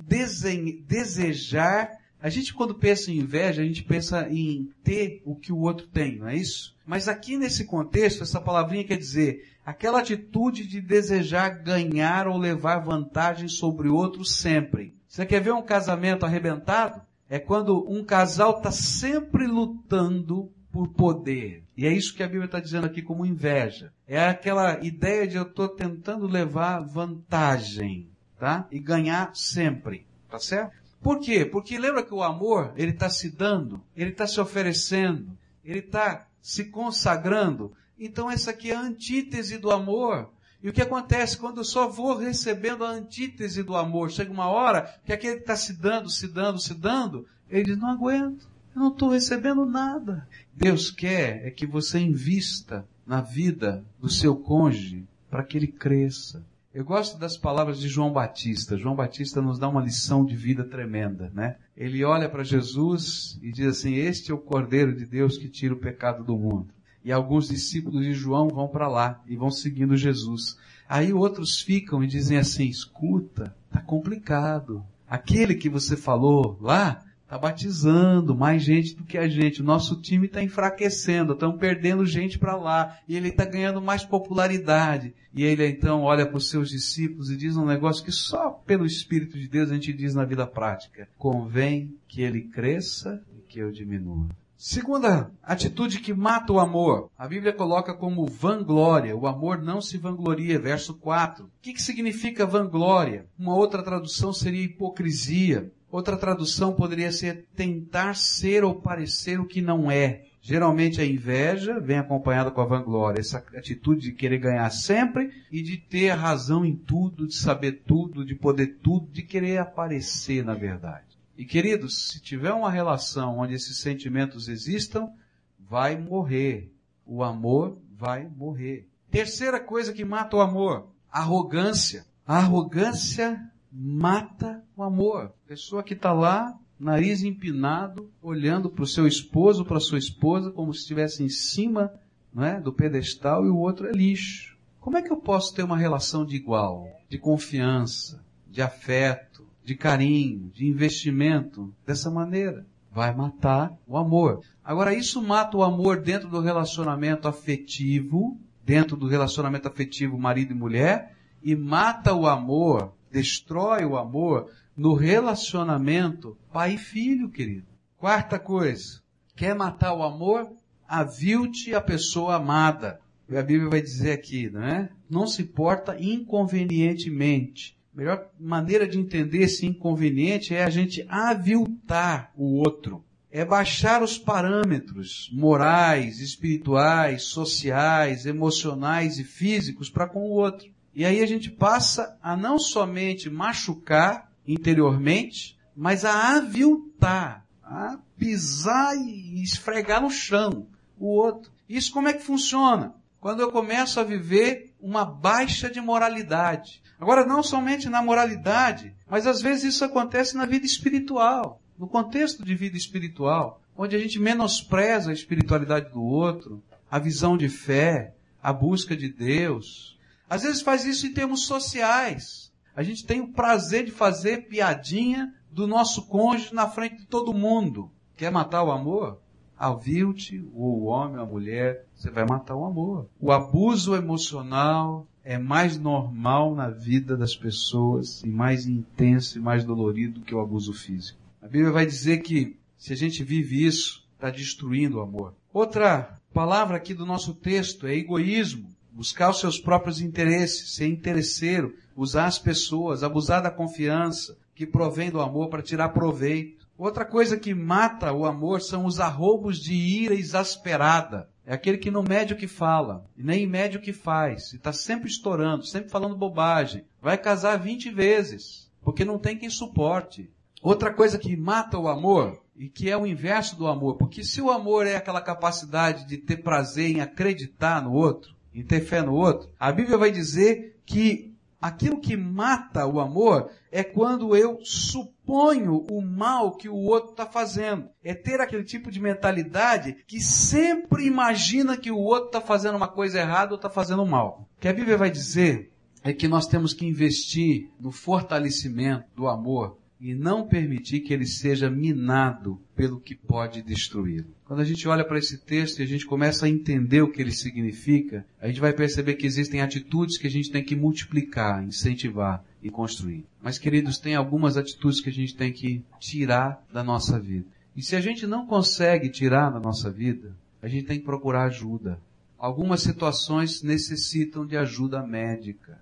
desejar. 0.82 1.98
A 2.20 2.28
gente 2.28 2.52
quando 2.52 2.74
pensa 2.74 3.10
em 3.10 3.18
inveja, 3.18 3.62
a 3.62 3.64
gente 3.64 3.82
pensa 3.82 4.28
em 4.30 4.70
ter 4.84 5.22
o 5.24 5.34
que 5.34 5.52
o 5.52 5.58
outro 5.58 5.86
tem, 5.86 6.18
não 6.18 6.28
é 6.28 6.36
isso? 6.36 6.76
Mas 6.84 7.08
aqui 7.08 7.38
nesse 7.38 7.64
contexto, 7.64 8.22
essa 8.22 8.40
palavrinha 8.40 8.84
quer 8.84 8.98
dizer 8.98 9.48
aquela 9.64 10.00
atitude 10.00 10.66
de 10.66 10.80
desejar 10.80 11.62
ganhar 11.62 12.28
ou 12.28 12.36
levar 12.36 12.80
vantagem 12.80 13.48
sobre 13.48 13.88
o 13.88 13.94
outro 13.94 14.24
sempre. 14.24 14.94
Você 15.08 15.24
quer 15.24 15.40
ver 15.40 15.52
um 15.52 15.62
casamento 15.62 16.26
arrebentado? 16.26 17.00
É 17.28 17.38
quando 17.38 17.88
um 17.88 18.04
casal 18.04 18.58
está 18.58 18.70
sempre 18.70 19.46
lutando 19.46 20.52
por 20.72 20.88
poder. 20.88 21.64
E 21.80 21.86
é 21.86 21.92
isso 21.94 22.14
que 22.14 22.22
a 22.22 22.26
Bíblia 22.26 22.44
está 22.44 22.60
dizendo 22.60 22.84
aqui 22.84 23.00
como 23.00 23.24
inveja. 23.24 23.90
É 24.06 24.28
aquela 24.28 24.84
ideia 24.84 25.26
de 25.26 25.36
eu 25.36 25.44
estou 25.44 25.66
tentando 25.66 26.26
levar 26.26 26.80
vantagem, 26.80 28.06
tá? 28.38 28.68
E 28.70 28.78
ganhar 28.78 29.34
sempre, 29.34 30.06
tá 30.28 30.38
certo? 30.38 30.76
Por 31.00 31.20
quê? 31.20 31.42
Porque 31.46 31.78
lembra 31.78 32.02
que 32.02 32.12
o 32.12 32.22
amor, 32.22 32.74
ele 32.76 32.90
está 32.90 33.08
se 33.08 33.30
dando, 33.30 33.82
ele 33.96 34.10
está 34.10 34.26
se 34.26 34.38
oferecendo, 34.38 35.34
ele 35.64 35.78
está 35.78 36.26
se 36.42 36.66
consagrando. 36.66 37.72
Então 37.98 38.30
essa 38.30 38.50
aqui 38.50 38.72
é 38.72 38.76
a 38.76 38.82
antítese 38.82 39.56
do 39.56 39.70
amor. 39.70 40.28
E 40.62 40.68
o 40.68 40.74
que 40.74 40.82
acontece 40.82 41.38
quando 41.38 41.60
eu 41.60 41.64
só 41.64 41.88
vou 41.88 42.14
recebendo 42.14 42.84
a 42.84 42.90
antítese 42.90 43.62
do 43.62 43.74
amor? 43.74 44.10
Chega 44.10 44.30
uma 44.30 44.50
hora 44.50 45.00
que 45.06 45.14
aquele 45.14 45.36
que 45.36 45.44
está 45.44 45.56
se 45.56 45.72
dando, 45.72 46.10
se 46.10 46.28
dando, 46.28 46.60
se 46.60 46.74
dando, 46.74 47.26
ele 47.48 47.64
diz, 47.64 47.78
não 47.78 47.88
aguento. 47.88 48.50
Não 48.80 48.88
estou 48.88 49.10
recebendo 49.10 49.66
nada. 49.66 50.26
Deus 50.56 50.90
quer 50.90 51.46
é 51.46 51.50
que 51.50 51.66
você 51.66 51.98
invista 51.98 52.88
na 53.06 53.20
vida 53.20 53.84
do 54.00 54.08
seu 54.08 54.34
cônjuge 54.34 55.06
para 55.28 55.44
que 55.44 55.58
ele 55.58 55.66
cresça. 55.66 56.42
Eu 56.72 56.82
gosto 56.82 57.18
das 57.18 57.36
palavras 57.36 57.78
de 57.78 57.88
João 57.88 58.10
Batista. 58.10 58.78
João 58.78 58.96
Batista 58.96 59.42
nos 59.42 59.58
dá 59.58 59.68
uma 59.68 59.82
lição 59.82 60.24
de 60.24 60.34
vida 60.34 60.64
tremenda, 60.64 61.30
né? 61.34 61.56
Ele 61.76 62.02
olha 62.04 62.26
para 62.26 62.42
Jesus 62.42 63.38
e 63.42 63.52
diz 63.52 63.66
assim: 63.66 63.96
Este 63.96 64.30
é 64.30 64.34
o 64.34 64.38
Cordeiro 64.38 64.96
de 64.96 65.04
Deus 65.04 65.36
que 65.36 65.50
tira 65.50 65.74
o 65.74 65.78
pecado 65.78 66.24
do 66.24 66.38
mundo. 66.38 66.72
E 67.04 67.12
alguns 67.12 67.48
discípulos 67.48 68.02
de 68.02 68.14
João 68.14 68.48
vão 68.48 68.66
para 68.66 68.88
lá 68.88 69.22
e 69.26 69.36
vão 69.36 69.50
seguindo 69.50 69.94
Jesus. 69.94 70.56
Aí 70.88 71.12
outros 71.12 71.60
ficam 71.60 72.02
e 72.02 72.06
dizem 72.06 72.38
assim, 72.38 72.66
escuta, 72.66 73.54
tá 73.70 73.82
complicado. 73.82 74.82
Aquele 75.06 75.54
que 75.54 75.68
você 75.68 75.98
falou 75.98 76.56
lá, 76.62 77.04
está 77.30 77.38
batizando 77.38 78.34
mais 78.34 78.60
gente 78.60 78.96
do 78.96 79.04
que 79.04 79.16
a 79.16 79.28
gente. 79.28 79.62
O 79.62 79.64
nosso 79.64 80.00
time 80.00 80.26
está 80.26 80.42
enfraquecendo, 80.42 81.34
estamos 81.34 81.60
perdendo 81.60 82.04
gente 82.04 82.36
para 82.36 82.56
lá. 82.56 82.98
E 83.06 83.16
ele 83.16 83.28
está 83.28 83.44
ganhando 83.44 83.80
mais 83.80 84.04
popularidade. 84.04 85.14
E 85.32 85.44
ele 85.44 85.64
então 85.64 86.02
olha 86.02 86.26
para 86.26 86.36
os 86.36 86.50
seus 86.50 86.68
discípulos 86.68 87.30
e 87.30 87.36
diz 87.36 87.56
um 87.56 87.64
negócio 87.64 88.04
que 88.04 88.10
só 88.10 88.50
pelo 88.50 88.84
Espírito 88.84 89.38
de 89.38 89.46
Deus 89.46 89.70
a 89.70 89.74
gente 89.74 89.92
diz 89.92 90.12
na 90.12 90.24
vida 90.24 90.44
prática. 90.44 91.08
Convém 91.16 91.94
que 92.08 92.20
ele 92.20 92.42
cresça 92.42 93.22
e 93.38 93.40
que 93.42 93.60
eu 93.60 93.70
diminua. 93.70 94.26
Segunda 94.56 95.30
atitude 95.42 96.00
que 96.00 96.12
mata 96.12 96.52
o 96.52 96.58
amor. 96.58 97.10
A 97.16 97.28
Bíblia 97.28 97.52
coloca 97.52 97.94
como 97.94 98.26
vanglória. 98.26 99.16
O 99.16 99.26
amor 99.28 99.62
não 99.62 99.80
se 99.80 99.96
vangloria. 99.96 100.58
Verso 100.58 100.94
4. 100.94 101.44
O 101.44 101.50
que, 101.62 101.72
que 101.72 101.82
significa 101.82 102.44
vanglória? 102.44 103.24
Uma 103.38 103.54
outra 103.54 103.82
tradução 103.82 104.32
seria 104.32 104.64
hipocrisia. 104.64 105.72
Outra 105.90 106.16
tradução 106.16 106.72
poderia 106.72 107.10
ser 107.10 107.46
tentar 107.54 108.14
ser 108.14 108.62
ou 108.62 108.76
parecer 108.76 109.40
o 109.40 109.46
que 109.46 109.60
não 109.60 109.90
é. 109.90 110.26
Geralmente 110.42 111.00
a 111.00 111.04
inveja 111.04 111.78
vem 111.78 111.98
acompanhada 111.98 112.50
com 112.50 112.60
a 112.60 112.66
vanglória, 112.66 113.20
essa 113.20 113.44
atitude 113.54 114.00
de 114.00 114.12
querer 114.12 114.38
ganhar 114.38 114.70
sempre 114.70 115.30
e 115.50 115.60
de 115.62 115.76
ter 115.76 116.10
razão 116.10 116.64
em 116.64 116.74
tudo, 116.74 117.26
de 117.26 117.34
saber 117.34 117.82
tudo, 117.86 118.24
de 118.24 118.34
poder 118.34 118.78
tudo, 118.82 119.06
de 119.10 119.22
querer 119.22 119.58
aparecer 119.58 120.44
na 120.44 120.54
verdade. 120.54 121.18
E 121.36 121.44
queridos, 121.44 122.08
se 122.08 122.20
tiver 122.20 122.52
uma 122.52 122.70
relação 122.70 123.38
onde 123.38 123.54
esses 123.54 123.80
sentimentos 123.80 124.48
existam, 124.48 125.10
vai 125.58 125.96
morrer. 125.96 126.72
O 127.04 127.22
amor 127.22 127.78
vai 127.96 128.28
morrer. 128.28 128.86
Terceira 129.10 129.58
coisa 129.58 129.92
que 129.92 130.04
mata 130.04 130.36
o 130.36 130.40
amor, 130.40 130.88
arrogância. 131.10 132.06
A 132.26 132.38
arrogância 132.38 133.49
mata 133.72 134.62
o 134.76 134.82
amor. 134.82 135.32
Pessoa 135.46 135.82
que 135.82 135.94
está 135.94 136.12
lá, 136.12 136.58
nariz 136.78 137.22
empinado, 137.22 138.10
olhando 138.22 138.70
para 138.70 138.84
o 138.84 138.86
seu 138.86 139.06
esposo, 139.06 139.64
para 139.64 139.78
sua 139.80 139.98
esposa, 139.98 140.50
como 140.50 140.72
se 140.72 140.80
estivesse 140.80 141.22
em 141.22 141.28
cima 141.28 141.92
não 142.32 142.44
é, 142.44 142.60
do 142.60 142.72
pedestal 142.72 143.44
e 143.44 143.50
o 143.50 143.58
outro 143.58 143.88
é 143.88 143.92
lixo. 143.92 144.56
Como 144.80 144.96
é 144.96 145.02
que 145.02 145.12
eu 145.12 145.16
posso 145.16 145.54
ter 145.54 145.62
uma 145.62 145.76
relação 145.76 146.24
de 146.24 146.36
igual, 146.36 146.88
de 147.08 147.18
confiança, 147.18 148.24
de 148.48 148.62
afeto, 148.62 149.46
de 149.64 149.74
carinho, 149.74 150.50
de 150.54 150.66
investimento 150.66 151.74
dessa 151.86 152.10
maneira? 152.10 152.66
Vai 152.90 153.14
matar 153.14 153.76
o 153.86 153.96
amor. 153.96 154.42
Agora, 154.64 154.94
isso 154.94 155.22
mata 155.22 155.56
o 155.56 155.62
amor 155.62 156.00
dentro 156.00 156.28
do 156.28 156.40
relacionamento 156.40 157.28
afetivo, 157.28 158.38
dentro 158.64 158.96
do 158.96 159.06
relacionamento 159.06 159.68
afetivo 159.68 160.18
marido 160.18 160.52
e 160.52 160.56
mulher, 160.56 161.14
e 161.42 161.54
mata 161.54 162.14
o 162.14 162.26
amor 162.26 162.92
destrói 163.10 163.84
o 163.84 163.96
amor 163.96 164.50
no 164.76 164.94
relacionamento 164.94 166.36
pai 166.52 166.74
e 166.74 166.78
filho, 166.78 167.28
querido. 167.28 167.66
Quarta 167.98 168.38
coisa, 168.38 169.02
quer 169.36 169.54
matar 169.54 169.92
o 169.94 170.02
amor? 170.02 170.50
Avilte 170.88 171.74
a 171.74 171.80
pessoa 171.80 172.36
amada. 172.36 173.00
A 173.28 173.42
Bíblia 173.42 173.70
vai 173.70 173.80
dizer 173.80 174.12
aqui, 174.12 174.50
não 174.50 174.62
é? 174.62 174.88
Não 175.08 175.26
se 175.26 175.44
porta 175.44 175.96
inconvenientemente. 176.00 177.76
A 177.94 177.98
melhor 177.98 178.28
maneira 178.38 178.88
de 178.88 178.98
entender 178.98 179.42
esse 179.42 179.66
inconveniente 179.66 180.54
é 180.54 180.64
a 180.64 180.70
gente 180.70 181.04
aviltar 181.08 182.32
o 182.36 182.56
outro. 182.56 183.04
É 183.30 183.44
baixar 183.44 184.02
os 184.02 184.18
parâmetros 184.18 185.30
morais, 185.32 186.20
espirituais, 186.20 187.24
sociais, 187.24 188.26
emocionais 188.26 189.18
e 189.18 189.24
físicos 189.24 189.88
para 189.88 190.08
com 190.08 190.20
o 190.20 190.32
outro. 190.32 190.68
E 190.94 191.04
aí 191.04 191.22
a 191.22 191.26
gente 191.26 191.50
passa 191.50 192.18
a 192.22 192.36
não 192.36 192.58
somente 192.58 193.30
machucar 193.30 194.30
interiormente, 194.46 195.58
mas 195.76 196.04
a 196.04 196.36
aviltar, 196.36 197.46
a 197.62 197.98
pisar 198.18 198.96
e 198.96 199.42
esfregar 199.42 200.02
no 200.02 200.10
chão 200.10 200.66
o 200.98 201.06
outro. 201.06 201.50
Isso 201.68 201.92
como 201.92 202.08
é 202.08 202.12
que 202.12 202.22
funciona? 202.22 202.94
Quando 203.20 203.40
eu 203.40 203.52
começo 203.52 204.00
a 204.00 204.04
viver 204.04 204.74
uma 204.80 205.04
baixa 205.04 205.70
de 205.70 205.80
moralidade. 205.80 206.82
Agora, 206.98 207.24
não 207.24 207.42
somente 207.42 207.88
na 207.88 208.02
moralidade, 208.02 208.94
mas 209.08 209.26
às 209.26 209.40
vezes 209.40 209.74
isso 209.74 209.84
acontece 209.84 210.36
na 210.36 210.46
vida 210.46 210.66
espiritual, 210.66 211.60
no 211.78 211.86
contexto 211.86 212.44
de 212.44 212.54
vida 212.54 212.76
espiritual, 212.76 213.62
onde 213.76 213.94
a 213.94 213.98
gente 213.98 214.18
menospreza 214.18 215.10
a 215.10 215.14
espiritualidade 215.14 215.90
do 215.92 216.02
outro, 216.02 216.62
a 216.90 216.98
visão 216.98 217.36
de 217.36 217.48
fé, 217.48 218.14
a 218.42 218.52
busca 218.52 218.96
de 218.96 219.08
Deus, 219.08 219.98
às 220.30 220.42
vezes 220.42 220.62
faz 220.62 220.84
isso 220.84 221.08
em 221.08 221.12
termos 221.12 221.44
sociais. 221.44 222.52
A 222.76 222.84
gente 222.84 223.04
tem 223.04 223.20
o 223.20 223.32
prazer 223.32 223.84
de 223.84 223.90
fazer 223.90 224.46
piadinha 224.46 225.34
do 225.50 225.66
nosso 225.66 226.06
cônjuge 226.06 226.54
na 226.54 226.68
frente 226.68 226.98
de 226.98 227.06
todo 227.06 227.34
mundo. 227.34 227.90
Quer 228.16 228.30
matar 228.30 228.62
o 228.62 228.70
amor? 228.70 229.20
Avilte 229.58 230.38
o 230.54 230.84
homem 230.84 231.16
ou 231.16 231.22
a 231.24 231.26
mulher, 231.26 231.84
você 231.92 232.10
vai 232.10 232.24
matar 232.24 232.54
o 232.54 232.64
amor. 232.64 233.08
O 233.20 233.32
abuso 233.32 233.94
emocional 233.96 235.04
é 235.24 235.36
mais 235.36 235.76
normal 235.76 236.54
na 236.54 236.70
vida 236.70 237.16
das 237.16 237.34
pessoas 237.34 238.22
e 238.22 238.28
mais 238.28 238.66
intenso 238.68 239.36
e 239.36 239.42
mais 239.42 239.64
dolorido 239.64 240.20
que 240.20 240.34
o 240.34 240.40
abuso 240.40 240.72
físico. 240.72 241.18
A 241.42 241.48
Bíblia 241.48 241.72
vai 241.72 241.84
dizer 241.84 242.18
que 242.18 242.56
se 242.78 242.92
a 242.92 242.96
gente 242.96 243.24
vive 243.24 243.66
isso, 243.66 244.08
está 244.14 244.30
destruindo 244.30 244.98
o 244.98 245.02
amor. 245.02 245.34
Outra 245.52 246.20
palavra 246.32 246.76
aqui 246.76 246.94
do 246.94 247.04
nosso 247.04 247.34
texto 247.34 247.86
é 247.86 247.94
egoísmo 247.96 248.70
buscar 248.92 249.30
os 249.30 249.40
seus 249.40 249.58
próprios 249.58 250.00
interesses, 250.00 250.74
ser 250.74 250.86
interesseiro, 250.88 251.74
usar 251.96 252.26
as 252.26 252.38
pessoas, 252.38 253.02
abusar 253.02 253.42
da 253.42 253.50
confiança 253.50 254.36
que 254.54 254.66
provém 254.66 255.10
do 255.10 255.20
amor 255.20 255.48
para 255.48 255.62
tirar 255.62 255.90
proveito. 255.90 256.68
Outra 256.76 257.04
coisa 257.04 257.36
que 257.36 257.54
mata 257.54 258.12
o 258.12 258.26
amor 258.26 258.60
são 258.60 258.84
os 258.84 259.00
arroubos 259.00 259.58
de 259.58 259.74
ira 259.74 260.14
exasperada. 260.14 261.28
É 261.46 261.54
aquele 261.54 261.78
que 261.78 261.90
não 261.90 262.02
mede 262.02 262.34
o 262.34 262.36
que 262.36 262.46
fala, 262.46 263.04
nem 263.16 263.46
mede 263.46 263.76
o 263.76 263.80
que 263.80 263.92
faz, 263.92 264.52
e 264.52 264.56
está 264.56 264.72
sempre 264.72 265.08
estourando, 265.08 265.64
sempre 265.64 265.90
falando 265.90 266.16
bobagem. 266.16 266.84
Vai 267.00 267.18
casar 267.18 267.58
20 267.58 267.90
vezes, 267.90 268.70
porque 268.82 269.04
não 269.04 269.18
tem 269.18 269.36
quem 269.36 269.50
suporte. 269.50 270.30
Outra 270.62 270.92
coisa 270.92 271.18
que 271.18 271.36
mata 271.36 271.78
o 271.78 271.88
amor, 271.88 272.40
e 272.54 272.68
que 272.68 272.90
é 272.90 272.96
o 272.96 273.06
inverso 273.06 273.56
do 273.56 273.66
amor, 273.66 273.96
porque 273.96 274.22
se 274.22 274.42
o 274.42 274.50
amor 274.50 274.86
é 274.86 274.94
aquela 274.94 275.22
capacidade 275.22 276.06
de 276.06 276.18
ter 276.18 276.42
prazer 276.42 276.90
em 276.90 277.00
acreditar 277.00 277.82
no 277.82 277.94
outro, 277.94 278.36
em 278.54 278.62
ter 278.62 278.80
fé 278.80 279.02
no 279.02 279.14
outro, 279.14 279.48
a 279.58 279.70
Bíblia 279.70 279.96
vai 279.96 280.10
dizer 280.10 280.80
que 280.84 281.30
aquilo 281.60 282.00
que 282.00 282.16
mata 282.16 282.86
o 282.86 283.00
amor 283.00 283.50
é 283.70 283.84
quando 283.84 284.34
eu 284.34 284.58
suponho 284.62 285.84
o 285.90 286.00
mal 286.00 286.56
que 286.56 286.68
o 286.68 286.74
outro 286.74 287.10
está 287.10 287.26
fazendo. 287.26 287.88
É 288.02 288.14
ter 288.14 288.40
aquele 288.40 288.64
tipo 288.64 288.90
de 288.90 289.00
mentalidade 289.00 289.96
que 290.06 290.20
sempre 290.20 291.06
imagina 291.06 291.76
que 291.76 291.90
o 291.90 291.98
outro 291.98 292.26
está 292.26 292.40
fazendo 292.40 292.76
uma 292.76 292.88
coisa 292.88 293.20
errada 293.20 293.52
ou 293.52 293.56
está 293.56 293.68
fazendo 293.68 294.04
mal. 294.06 294.48
O 294.56 294.60
que 294.60 294.68
a 294.68 294.72
Bíblia 294.72 294.96
vai 294.96 295.10
dizer 295.10 295.70
é 296.02 296.12
que 296.12 296.26
nós 296.26 296.46
temos 296.46 296.72
que 296.72 296.86
investir 296.86 297.68
no 297.78 297.92
fortalecimento 297.92 299.04
do 299.14 299.28
amor 299.28 299.79
e 300.00 300.14
não 300.14 300.48
permitir 300.48 301.00
que 301.00 301.12
ele 301.12 301.26
seja 301.26 301.68
minado 301.68 302.58
pelo 302.74 302.98
que 302.98 303.14
pode 303.14 303.62
destruí-lo. 303.62 304.34
Quando 304.46 304.60
a 304.60 304.64
gente 304.64 304.88
olha 304.88 305.04
para 305.04 305.18
esse 305.18 305.36
texto 305.36 305.80
e 305.80 305.82
a 305.82 305.86
gente 305.86 306.06
começa 306.06 306.46
a 306.46 306.48
entender 306.48 307.02
o 307.02 307.12
que 307.12 307.20
ele 307.20 307.32
significa, 307.32 308.24
a 308.40 308.48
gente 308.48 308.60
vai 308.60 308.72
perceber 308.72 309.14
que 309.14 309.26
existem 309.26 309.60
atitudes 309.60 310.16
que 310.16 310.26
a 310.26 310.30
gente 310.30 310.50
tem 310.50 310.64
que 310.64 310.74
multiplicar, 310.74 311.62
incentivar 311.62 312.42
e 312.62 312.70
construir. 312.70 313.26
Mas, 313.42 313.58
queridos, 313.58 313.98
tem 313.98 314.14
algumas 314.14 314.56
atitudes 314.56 315.00
que 315.00 315.10
a 315.10 315.12
gente 315.12 315.36
tem 315.36 315.52
que 315.52 315.84
tirar 315.98 316.64
da 316.72 316.82
nossa 316.82 317.20
vida. 317.20 317.46
E 317.76 317.82
se 317.82 317.94
a 317.94 318.00
gente 318.00 318.26
não 318.26 318.46
consegue 318.46 319.10
tirar 319.10 319.50
da 319.50 319.60
nossa 319.60 319.90
vida, 319.90 320.34
a 320.62 320.68
gente 320.68 320.86
tem 320.86 320.98
que 320.98 321.04
procurar 321.04 321.44
ajuda. 321.44 322.00
Algumas 322.38 322.80
situações 322.80 323.62
necessitam 323.62 324.46
de 324.46 324.56
ajuda 324.56 325.06
médica. 325.06 325.78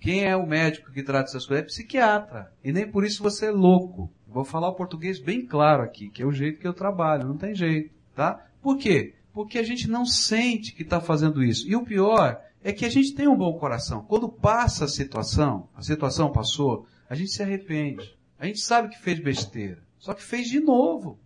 Quem 0.00 0.24
é 0.24 0.36
o 0.36 0.46
médico 0.46 0.92
que 0.92 1.02
trata 1.02 1.28
essas 1.28 1.46
coisas? 1.46 1.64
É 1.64 1.66
psiquiatra. 1.66 2.52
E 2.62 2.72
nem 2.72 2.90
por 2.90 3.04
isso 3.04 3.22
você 3.22 3.46
é 3.46 3.50
louco. 3.50 4.10
Vou 4.26 4.44
falar 4.44 4.68
o 4.68 4.74
português 4.74 5.18
bem 5.18 5.44
claro 5.44 5.82
aqui, 5.82 6.08
que 6.08 6.22
é 6.22 6.26
o 6.26 6.32
jeito 6.32 6.60
que 6.60 6.68
eu 6.68 6.74
trabalho, 6.74 7.26
não 7.26 7.36
tem 7.36 7.54
jeito, 7.54 7.94
tá? 8.14 8.46
Por 8.62 8.76
quê? 8.76 9.14
Porque 9.32 9.58
a 9.58 9.62
gente 9.62 9.88
não 9.88 10.04
sente 10.04 10.74
que 10.74 10.82
está 10.82 11.00
fazendo 11.00 11.42
isso. 11.42 11.68
E 11.68 11.74
o 11.74 11.84
pior 11.84 12.40
é 12.62 12.72
que 12.72 12.84
a 12.84 12.90
gente 12.90 13.14
tem 13.14 13.26
um 13.26 13.36
bom 13.36 13.58
coração. 13.58 14.04
Quando 14.04 14.28
passa 14.28 14.84
a 14.84 14.88
situação, 14.88 15.68
a 15.74 15.82
situação 15.82 16.30
passou, 16.30 16.86
a 17.08 17.14
gente 17.14 17.30
se 17.30 17.42
arrepende. 17.42 18.16
A 18.38 18.46
gente 18.46 18.60
sabe 18.60 18.88
que 18.88 19.00
fez 19.00 19.18
besteira. 19.18 19.82
Só 19.98 20.14
que 20.14 20.22
fez 20.22 20.48
de 20.48 20.60
novo. 20.60 21.18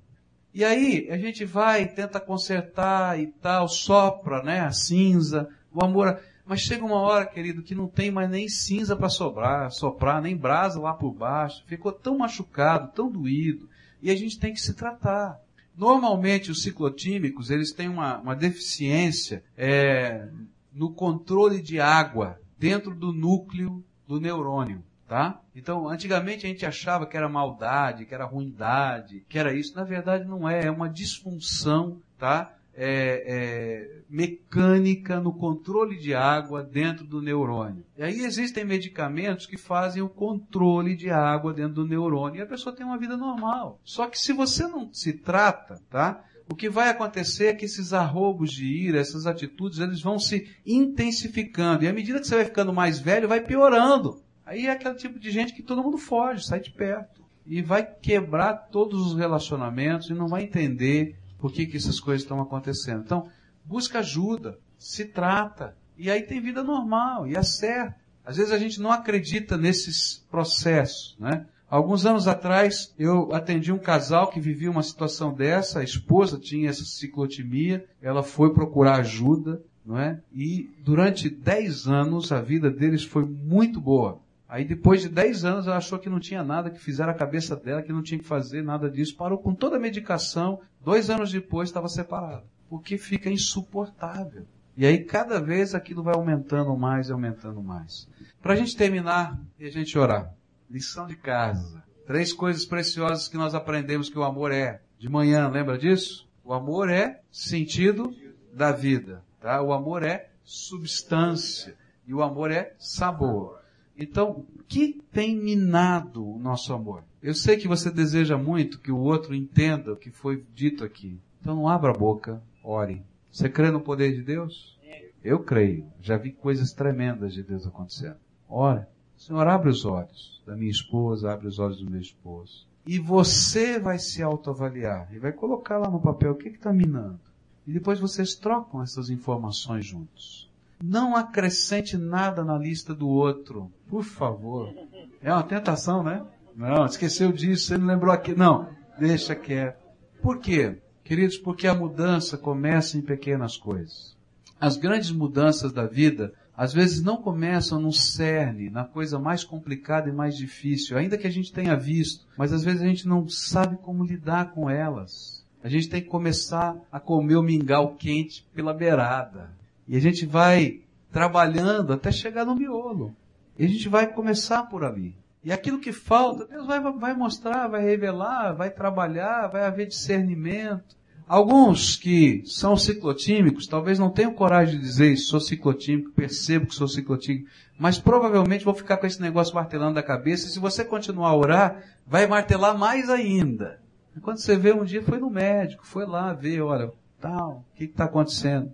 E 0.55 0.65
aí 0.65 1.09
a 1.11 1.17
gente 1.17 1.45
vai, 1.45 1.87
tenta 1.89 2.21
consertar 2.21 3.19
e 3.19 3.27
tal, 3.27 3.69
sopra, 3.69 4.43
né, 4.43 4.61
a 4.61 4.71
cinza, 4.71 5.49
o 5.73 5.83
amor. 5.85 6.21
Mas 6.45 6.61
chega 6.61 6.85
uma 6.85 6.97
hora, 6.97 7.27
querido, 7.27 7.63
que 7.63 7.75
não 7.75 7.87
tem 7.87 8.11
mais 8.11 8.29
nem 8.29 8.49
cinza 8.49 8.97
para 8.97 9.09
sobrar, 9.09 9.71
soprar, 9.71 10.21
nem 10.21 10.37
brasa 10.37 10.81
lá 10.81 10.93
por 10.93 11.13
baixo. 11.13 11.63
Ficou 11.67 11.93
tão 11.93 12.19
machucado, 12.19 12.93
tão 12.93 13.11
doído. 13.11 13.69
E 14.03 14.11
a 14.11 14.17
gente 14.17 14.39
tem 14.39 14.53
que 14.53 14.61
se 14.61 14.75
tratar. 14.75 15.41
Normalmente 15.77 16.51
os 16.51 16.63
ciclotímicos, 16.63 17.51
eles 17.51 17.73
têm 17.73 17.89
uma, 17.89 18.19
uma 18.19 18.35
deficiência 18.35 19.45
é, 19.57 20.29
no 20.73 20.93
controle 20.93 21.63
de 21.63 21.81
água 21.81 22.39
dentro 22.59 22.95
do 22.95 23.13
núcleo 23.13 23.83
do 24.07 24.21
neurônio. 24.21 24.83
Tá? 25.07 25.41
Então, 25.55 25.89
antigamente 25.89 26.47
a 26.47 26.49
gente 26.49 26.65
achava 26.65 27.07
que 27.07 27.17
era 27.17 27.29
maldade, 27.29 28.07
que 28.07 28.15
era 28.15 28.25
ruindade, 28.25 29.25
que 29.29 29.39
era 29.39 29.55
isso. 29.55 29.77
Na 29.77 29.85
verdade, 29.85 30.25
não 30.25 30.49
é. 30.49 30.65
É 30.65 30.71
uma 30.71 30.89
disfunção 30.89 32.01
tá? 32.23 32.55
É, 32.75 33.25
é, 33.27 34.03
mecânica 34.09 35.21
no 35.21 35.33
controle 35.33 35.99
de 35.99 36.15
água 36.15 36.63
dentro 36.63 37.07
do 37.07 37.21
neurônio. 37.21 37.85
E 37.97 38.03
aí 38.03 38.21
existem 38.21 38.65
medicamentos 38.65 39.47
que 39.47 39.57
fazem 39.57 40.03
o 40.03 40.09
controle 40.09 40.97
de 40.97 41.11
água 41.11 41.53
dentro 41.53 41.75
do 41.75 41.87
neurônio 41.87 42.39
e 42.39 42.43
a 42.43 42.47
pessoa 42.47 42.75
tem 42.75 42.85
uma 42.85 42.99
vida 42.99 43.17
normal. 43.17 43.79
Só 43.85 44.07
que 44.07 44.19
se 44.19 44.33
você 44.33 44.67
não 44.67 44.93
se 44.93 45.13
trata, 45.13 45.81
tá? 45.91 46.25
O 46.51 46.55
que 46.55 46.69
vai 46.69 46.91
acontecer 46.91 47.47
é 47.47 47.55
que 47.55 47.65
esses 47.65 47.95
arrobos 47.95 48.53
de 48.53 48.67
ira, 48.67 49.01
essas 49.01 49.27
atitudes, 49.27 49.79
eles 49.79 50.03
vão 50.03 50.19
se 50.19 50.51
intensificando. 50.67 51.85
E 51.85 51.89
à 51.89 51.93
medida 51.93 52.21
que 52.21 52.27
você 52.27 52.35
vai 52.35 52.45
ficando 52.45 52.73
mais 52.73 52.99
velho, 52.99 53.29
vai 53.29 53.41
piorando. 53.41 54.23
Aí 54.45 54.67
é 54.67 54.71
aquele 54.71 54.95
tipo 54.97 55.19
de 55.19 55.31
gente 55.31 55.55
que 55.55 55.63
todo 55.63 55.83
mundo 55.83 55.97
foge, 55.97 56.45
sai 56.45 56.61
de 56.61 56.71
perto. 56.71 57.23
E 57.47 57.63
vai 57.63 57.85
quebrar 57.85 58.69
todos 58.71 59.07
os 59.07 59.17
relacionamentos 59.17 60.11
e 60.11 60.15
não 60.15 60.29
vai 60.29 60.43
entender 60.43 61.17
por 61.43 61.53
que, 61.53 61.67
que 61.67 61.77
essas 61.77 61.99
coisas 61.99 62.23
estão 62.23 62.41
acontecendo. 62.41 63.03
Então, 63.05 63.29
busca 63.65 63.99
ajuda, 63.99 64.61
se 64.79 65.07
trata. 65.07 65.77
E 65.99 66.09
aí 66.09 66.23
tem 66.23 66.41
vida 66.41 66.63
normal, 66.63 67.27
e 67.27 67.37
acerta. 67.37 67.97
Às 68.25 68.37
vezes 68.37 68.53
a 68.53 68.59
gente 68.59 68.81
não 68.81 68.93
acredita 68.93 69.59
nesses 69.59 70.25
processos, 70.31 71.17
né? 71.19 71.45
Alguns 71.69 72.07
anos 72.07 72.29
atrás, 72.29 72.95
eu 72.97 73.33
atendi 73.33 73.73
um 73.73 73.79
casal 73.79 74.29
que 74.29 74.39
vivia 74.39 74.71
uma 74.71 74.85
situação 74.85 75.35
dessa, 75.35 75.81
a 75.81 75.85
esposa 75.85 76.39
tinha 76.39 76.71
essa 76.71 76.85
ciclotimia, 76.85 77.85
ela 78.01 78.23
foi 78.23 78.53
procurar 78.53 79.01
ajuda, 79.01 79.61
não 79.85 79.99
é? 79.99 80.21
E 80.33 80.71
durante 80.85 81.29
10 81.29 81.89
anos 81.89 82.31
a 82.31 82.41
vida 82.41 82.71
deles 82.71 83.03
foi 83.03 83.25
muito 83.25 83.81
boa. 83.81 84.21
Aí 84.53 84.67
depois 84.67 85.01
de 85.01 85.09
10 85.09 85.47
anos 85.47 85.67
ela 85.67 85.79
achou 85.79 85.99
que 85.99 86.11
não 86.11 86.21
tinha 86.21 86.45
nada, 86.45 86.69
que 86.69 86.79
fizeram 86.79 87.11
a 87.11 87.15
cabeça 87.15 87.57
dela, 87.57 87.81
que 87.81 87.91
não 87.91 88.03
tinha 88.03 88.19
que 88.19 88.27
fazer 88.27 88.63
nada 88.63 88.91
disso, 88.91 89.17
parou 89.17 89.39
com 89.39 89.55
toda 89.55 89.79
a 89.79 89.81
medicação, 89.81 90.61
dois 90.85 91.09
anos 91.09 91.33
depois 91.33 91.71
estava 91.71 91.89
separada. 91.89 92.45
Porque 92.69 92.99
fica 92.99 93.31
insuportável. 93.31 94.47
E 94.77 94.85
aí 94.85 95.05
cada 95.05 95.41
vez 95.41 95.75
aquilo 95.75 96.03
vai 96.03 96.15
aumentando 96.15 96.77
mais 96.77 97.09
e 97.09 97.13
aumentando 97.13 97.63
mais. 97.63 98.07
Para 98.43 98.53
a 98.53 98.57
gente 98.57 98.77
terminar 98.77 99.41
e 99.59 99.65
a 99.65 99.71
gente 99.71 99.99
orar. 99.99 100.35
Lição 100.71 101.07
de 101.07 101.17
casa. 101.17 101.83
Três 102.07 102.31
coisas 102.31 102.67
preciosas 102.67 103.29
que 103.29 103.39
nós 103.39 103.55
aprendemos 103.55 104.11
que 104.11 104.19
o 104.19 104.23
amor 104.23 104.53
é. 104.53 104.83
De 104.99 105.09
manhã, 105.09 105.49
lembra 105.49 105.79
disso? 105.79 106.29
O 106.45 106.53
amor 106.53 106.91
é 106.91 107.23
sentido 107.31 108.15
da 108.53 108.71
vida. 108.71 109.25
Tá? 109.41 109.63
O 109.63 109.73
amor 109.73 110.03
é 110.03 110.29
substância. 110.45 111.75
E 112.07 112.13
o 112.13 112.23
amor 112.23 112.51
é 112.51 112.75
sabor. 112.79 113.62
Então, 113.97 114.31
o 114.31 114.63
que 114.67 115.01
tem 115.13 115.37
minado 115.37 116.27
o 116.27 116.39
nosso 116.39 116.73
amor? 116.73 117.05
Eu 117.23 117.35
sei 117.35 117.57
que 117.57 117.69
você 117.69 117.91
deseja 117.91 118.37
muito 118.37 118.81
que 118.81 118.91
o 118.91 118.99
outro 118.99 119.35
entenda 119.35 119.93
o 119.93 119.97
que 119.97 120.11
foi 120.11 120.45
dito 120.55 120.83
aqui. 120.83 121.19
Então 121.41 121.55
não 121.55 121.69
abra 121.69 121.91
a 121.91 121.97
boca, 121.97 122.43
ore. 122.65 123.03
Você 123.31 123.49
crê 123.49 123.71
no 123.71 123.81
poder 123.81 124.15
de 124.15 124.23
Deus? 124.23 124.79
Eu 125.23 125.41
creio. 125.41 125.87
Já 126.01 126.17
vi 126.17 126.33
coisas 126.33 126.73
tremendas 126.73 127.33
de 127.33 127.43
Deus 127.43 127.67
acontecendo. 127.67 128.17
Ore. 128.49 128.85
Senhor, 129.17 129.47
abre 129.47 129.71
os 129.71 129.85
olhos 129.85 130.43
da 130.45 130.57
minha 130.57 130.71
esposa, 130.71 131.33
abre 131.33 131.47
os 131.47 131.59
olhos 131.61 131.79
do 131.79 131.89
meu 131.89 132.01
esposo. 132.01 132.67
E 132.85 132.99
você 132.99 133.79
vai 133.79 133.99
se 133.99 134.21
autoavaliar 134.21 135.09
e 135.15 135.19
vai 135.19 135.33
colocar 135.33 135.79
lá 135.79 135.89
no 135.89 136.01
papel 136.01 136.33
o 136.33 136.35
que 136.35 136.49
está 136.49 136.73
minando. 136.73 137.21
E 137.65 137.73
depois 137.73 138.01
vocês 138.01 138.35
trocam 138.35 138.83
essas 138.83 139.11
informações 139.11 139.87
juntos. 139.87 140.51
Não 140.85 141.15
acrescente 141.15 141.97
nada 141.97 142.43
na 142.45 142.59
lista 142.59 142.93
do 142.93 143.09
outro. 143.09 143.71
Por 143.89 144.03
favor. 144.03 144.75
É 145.21 145.33
uma 145.33 145.45
tentação, 145.45 146.03
né? 146.03 146.27
Não, 146.57 146.85
esqueceu 146.85 147.31
disso, 147.31 147.67
você 147.67 147.79
não 147.79 147.87
lembrou 147.87 148.13
aqui. 148.13 148.35
Não, 148.35 148.69
deixa 148.99 149.37
quieto. 149.37 149.81
Por 150.21 150.41
quê? 150.41 150.77
Queridos, 151.05 151.39
porque 151.39 151.69
a 151.69 151.75
mudança 151.75 152.37
começa 152.37 152.99
em 152.99 153.01
pequenas 153.01 153.57
coisas. 153.57 154.17
As 154.61 154.77
grandes 154.77 155.13
mudanças 155.13 155.73
da 155.73 155.87
vida, 155.87 156.33
às 156.57 156.73
vezes 156.73 157.01
não 157.01 157.17
começam 157.17 157.81
no 157.81 157.93
cerne, 157.93 158.69
na 158.69 158.85
coisa 158.85 159.21
mais 159.21 159.45
complicada 159.45 160.09
e 160.09 160.13
mais 160.13 160.37
difícil, 160.37 160.99
ainda 160.99 161.17
que 161.17 161.29
a 161.29 161.33
gente 161.33 161.53
tenha 161.53 161.77
visto, 161.77 162.27
mas 162.37 162.53
às 162.53 162.65
vezes 162.65 162.83
a 162.83 162.87
gente 162.87 163.07
não 163.07 163.29
sabe 163.29 163.77
como 163.77 164.05
lidar 164.05 164.51
com 164.51 164.69
elas. 164.69 165.47
A 165.63 165.69
gente 165.69 165.89
tem 165.89 166.03
que 166.03 166.09
começar 166.09 166.77
a 166.91 166.99
comer 166.99 167.37
o 167.37 167.43
mingau 167.43 167.95
quente 167.95 168.45
pela 168.53 168.75
beirada. 168.75 169.62
E 169.93 169.97
a 169.99 170.01
gente 170.01 170.25
vai 170.25 170.81
trabalhando 171.13 171.93
até 171.93 172.11
chegar 172.11 172.47
no 172.47 172.57
miolo. 172.57 173.15
E 173.59 173.67
a 173.67 173.69
gente 173.69 173.91
vai 173.91 174.07
começar 174.07 174.63
por 174.63 174.85
ali. 174.85 175.15
E 175.45 175.53
aquilo 175.53 175.79
que 175.79 175.93
falta, 175.93 176.47
Deus 176.47 176.67
vai, 176.67 176.81
vai 176.81 177.13
mostrar, 177.13 177.69
vai 177.69 177.85
revelar, 177.85 178.55
vai 178.55 178.71
trabalhar, 178.71 179.49
vai 179.49 179.67
haver 179.67 179.87
discernimento. 179.87 180.97
Alguns 181.29 181.95
que 181.95 182.43
são 182.47 182.75
ciclotímicos, 182.75 183.67
talvez 183.67 183.99
não 183.99 184.09
tenham 184.09 184.33
coragem 184.33 184.77
de 184.77 184.81
dizer 184.81 185.15
sou 185.19 185.39
ciclotímico, 185.39 186.11
percebo 186.13 186.69
que 186.69 186.75
sou 186.75 186.89
ciclotímico, 186.89 187.51
mas 187.79 187.99
provavelmente 187.99 188.65
vou 188.65 188.73
ficar 188.73 188.97
com 188.97 189.07
esse 189.07 189.21
negócio 189.21 189.55
martelando 189.55 189.97
da 189.97 190.03
cabeça, 190.03 190.47
e 190.47 190.51
se 190.51 190.59
você 190.59 190.87
continuar 190.87 191.29
a 191.29 191.37
orar, 191.37 191.83
vai 192.07 192.27
martelar 192.27 192.79
mais 192.79 193.11
ainda. 193.11 193.79
Quando 194.23 194.39
você 194.39 194.57
vê 194.57 194.73
um 194.73 194.85
dia, 194.85 195.03
foi 195.03 195.19
no 195.19 195.29
médico, 195.29 195.87
foi 195.87 196.07
lá 196.07 196.33
ver, 196.33 196.63
olha, 196.63 196.91
tal, 197.21 197.63
o 197.71 197.77
que 197.77 197.85
está 197.85 198.05
acontecendo? 198.05 198.73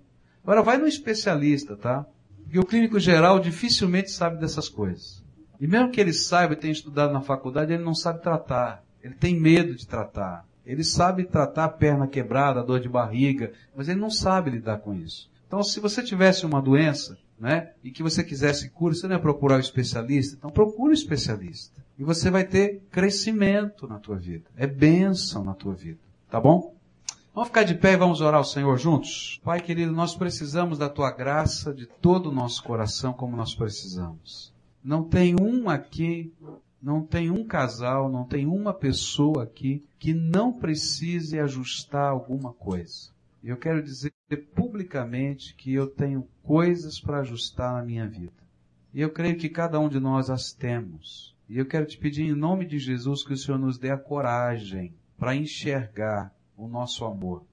Agora 0.49 0.63
vai 0.63 0.79
no 0.79 0.87
especialista, 0.87 1.77
tá? 1.77 2.07
Porque 2.43 2.59
o 2.59 2.65
clínico 2.65 2.99
geral 2.99 3.39
dificilmente 3.39 4.11
sabe 4.11 4.41
dessas 4.41 4.67
coisas. 4.67 5.23
E 5.61 5.67
mesmo 5.67 5.91
que 5.91 6.01
ele 6.01 6.15
saiba 6.15 6.55
e 6.55 6.57
tenha 6.57 6.73
estudado 6.73 7.13
na 7.13 7.21
faculdade, 7.21 7.75
ele 7.75 7.85
não 7.85 7.95
sabe 7.95 8.23
tratar. 8.23 8.83
Ele 9.03 9.13
tem 9.13 9.39
medo 9.39 9.75
de 9.75 9.87
tratar. 9.87 10.47
Ele 10.65 10.83
sabe 10.83 11.25
tratar 11.25 11.67
a 11.67 11.69
perna 11.69 12.07
quebrada, 12.07 12.61
a 12.61 12.63
dor 12.63 12.81
de 12.81 12.89
barriga, 12.89 13.53
mas 13.77 13.91
ele 13.91 14.01
não 14.01 14.09
sabe 14.09 14.53
lidar 14.53 14.79
com 14.79 14.95
isso. 14.95 15.31
Então, 15.47 15.63
se 15.63 15.81
você 15.81 16.03
tivesse 16.03 16.47
uma 16.47 16.63
doença, 16.63 17.19
né, 17.39 17.73
e 17.85 17.91
que 17.91 18.03
você 18.03 18.25
quisesse 18.25 18.71
cura, 18.71 18.95
você 18.95 19.07
não 19.07 19.17
ia 19.17 19.21
procurar 19.21 19.57
o 19.57 19.59
um 19.59 19.61
especialista? 19.61 20.35
Então, 20.39 20.49
procure 20.49 20.89
o 20.89 20.91
um 20.93 20.95
especialista. 20.95 21.85
E 21.99 22.03
você 22.03 22.31
vai 22.31 22.45
ter 22.45 22.81
crescimento 22.91 23.87
na 23.87 23.99
tua 23.99 24.17
vida. 24.17 24.47
É 24.57 24.67
bênção 24.67 25.45
na 25.45 25.53
tua 25.53 25.75
vida. 25.75 26.01
Tá 26.31 26.41
bom? 26.41 26.78
Vamos 27.35 27.49
ficar 27.49 27.63
de 27.63 27.75
pé 27.75 27.93
e 27.93 27.97
vamos 27.97 28.21
orar 28.21 28.39
ao 28.39 28.45
Senhor 28.45 28.77
juntos? 28.79 29.41
Pai 29.45 29.61
querido, 29.61 29.93
nós 29.93 30.15
precisamos 30.17 30.79
da 30.79 30.89
tua 30.89 31.11
graça 31.11 31.73
de 31.73 31.87
todo 31.87 32.31
o 32.31 32.35
nosso 32.35 32.63
coração 32.65 33.13
como 33.13 33.37
nós 33.37 33.55
precisamos. 33.55 34.53
Não 34.83 35.05
tem 35.05 35.37
um 35.41 35.69
aqui, 35.69 36.33
não 36.83 37.03
tem 37.03 37.31
um 37.31 37.45
casal, 37.45 38.11
não 38.11 38.25
tem 38.25 38.47
uma 38.47 38.75
pessoa 38.75 39.45
aqui 39.45 39.85
que 39.99 40.13
não 40.13 40.53
precise 40.53 41.39
ajustar 41.39 42.11
alguma 42.11 42.53
coisa. 42.53 43.11
Eu 43.43 43.57
quero 43.57 43.83
dizer 43.83 44.13
publicamente 44.55 45.55
que 45.55 45.73
eu 45.73 45.87
tenho 45.87 46.27
coisas 46.43 47.01
para 47.01 47.21
ajustar 47.21 47.75
na 47.75 47.83
minha 47.83 48.07
vida. 48.09 48.33
E 48.93 49.01
eu 49.01 49.11
creio 49.11 49.37
que 49.37 49.49
cada 49.49 49.79
um 49.79 49.89
de 49.89 50.01
nós 50.01 50.29
as 50.29 50.53
temos. 50.53 51.37
E 51.49 51.57
eu 51.59 51.67
quero 51.67 51.87
te 51.87 51.97
pedir 51.97 52.25
em 52.25 52.35
nome 52.35 52.67
de 52.67 52.79
Jesus 52.79 53.23
que 53.23 53.33
o 53.33 53.37
Senhor 53.37 53.59
nos 53.59 53.79
dê 53.79 53.91
a 53.91 53.97
coragem 53.97 54.93
para 55.17 55.37
enxergar 55.37 56.33
o 56.59 56.67
nosso 56.67 57.05
amor, 57.05 57.45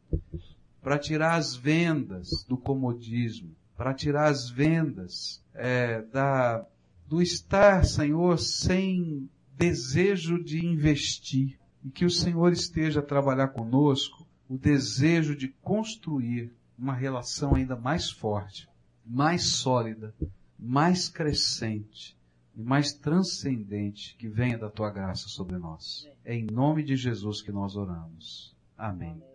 para 0.82 0.98
tirar 0.98 1.36
as 1.36 1.56
vendas 1.56 2.44
do 2.50 2.58
comodismo, 2.58 3.56
para 3.78 3.94
tirar 3.94 4.30
as 4.30 4.50
vendas 4.50 5.44
é, 5.54 6.02
da, 6.02 6.66
do 7.08 7.22
estar, 7.22 7.86
Senhor, 7.86 8.40
sem 8.40 9.30
desejo 9.56 10.44
de 10.44 10.66
investir 10.66 11.60
e 11.84 11.92
que 11.92 12.04
o 12.04 12.10
Senhor 12.10 12.52
esteja 12.52 13.00
a 13.00 13.04
trabalhar 13.04 13.50
conosco 13.50 14.26
o 14.50 14.58
desejo 14.58 15.36
de 15.36 15.50
construir 15.62 16.52
uma 16.78 16.94
relação 16.94 17.56
ainda 17.56 17.76
mais 17.76 18.10
forte, 18.10 18.68
mais 19.06 19.44
sólida, 19.44 20.14
mais 20.58 21.08
crescente 21.08 22.18
e 22.56 22.64
mais 22.64 22.94
transcendente 22.94 24.16
que 24.18 24.28
venha 24.28 24.58
da 24.58 24.70
tua 24.70 24.90
graça 24.90 25.28
sobre 25.28 25.58
nós. 25.58 26.08
É 26.24 26.34
em 26.34 26.46
nome 26.46 26.84
de 26.84 26.96
Jesus 26.96 27.42
que 27.42 27.52
nós 27.52 27.76
oramos. 27.76 28.55
Amém. 28.78 29.35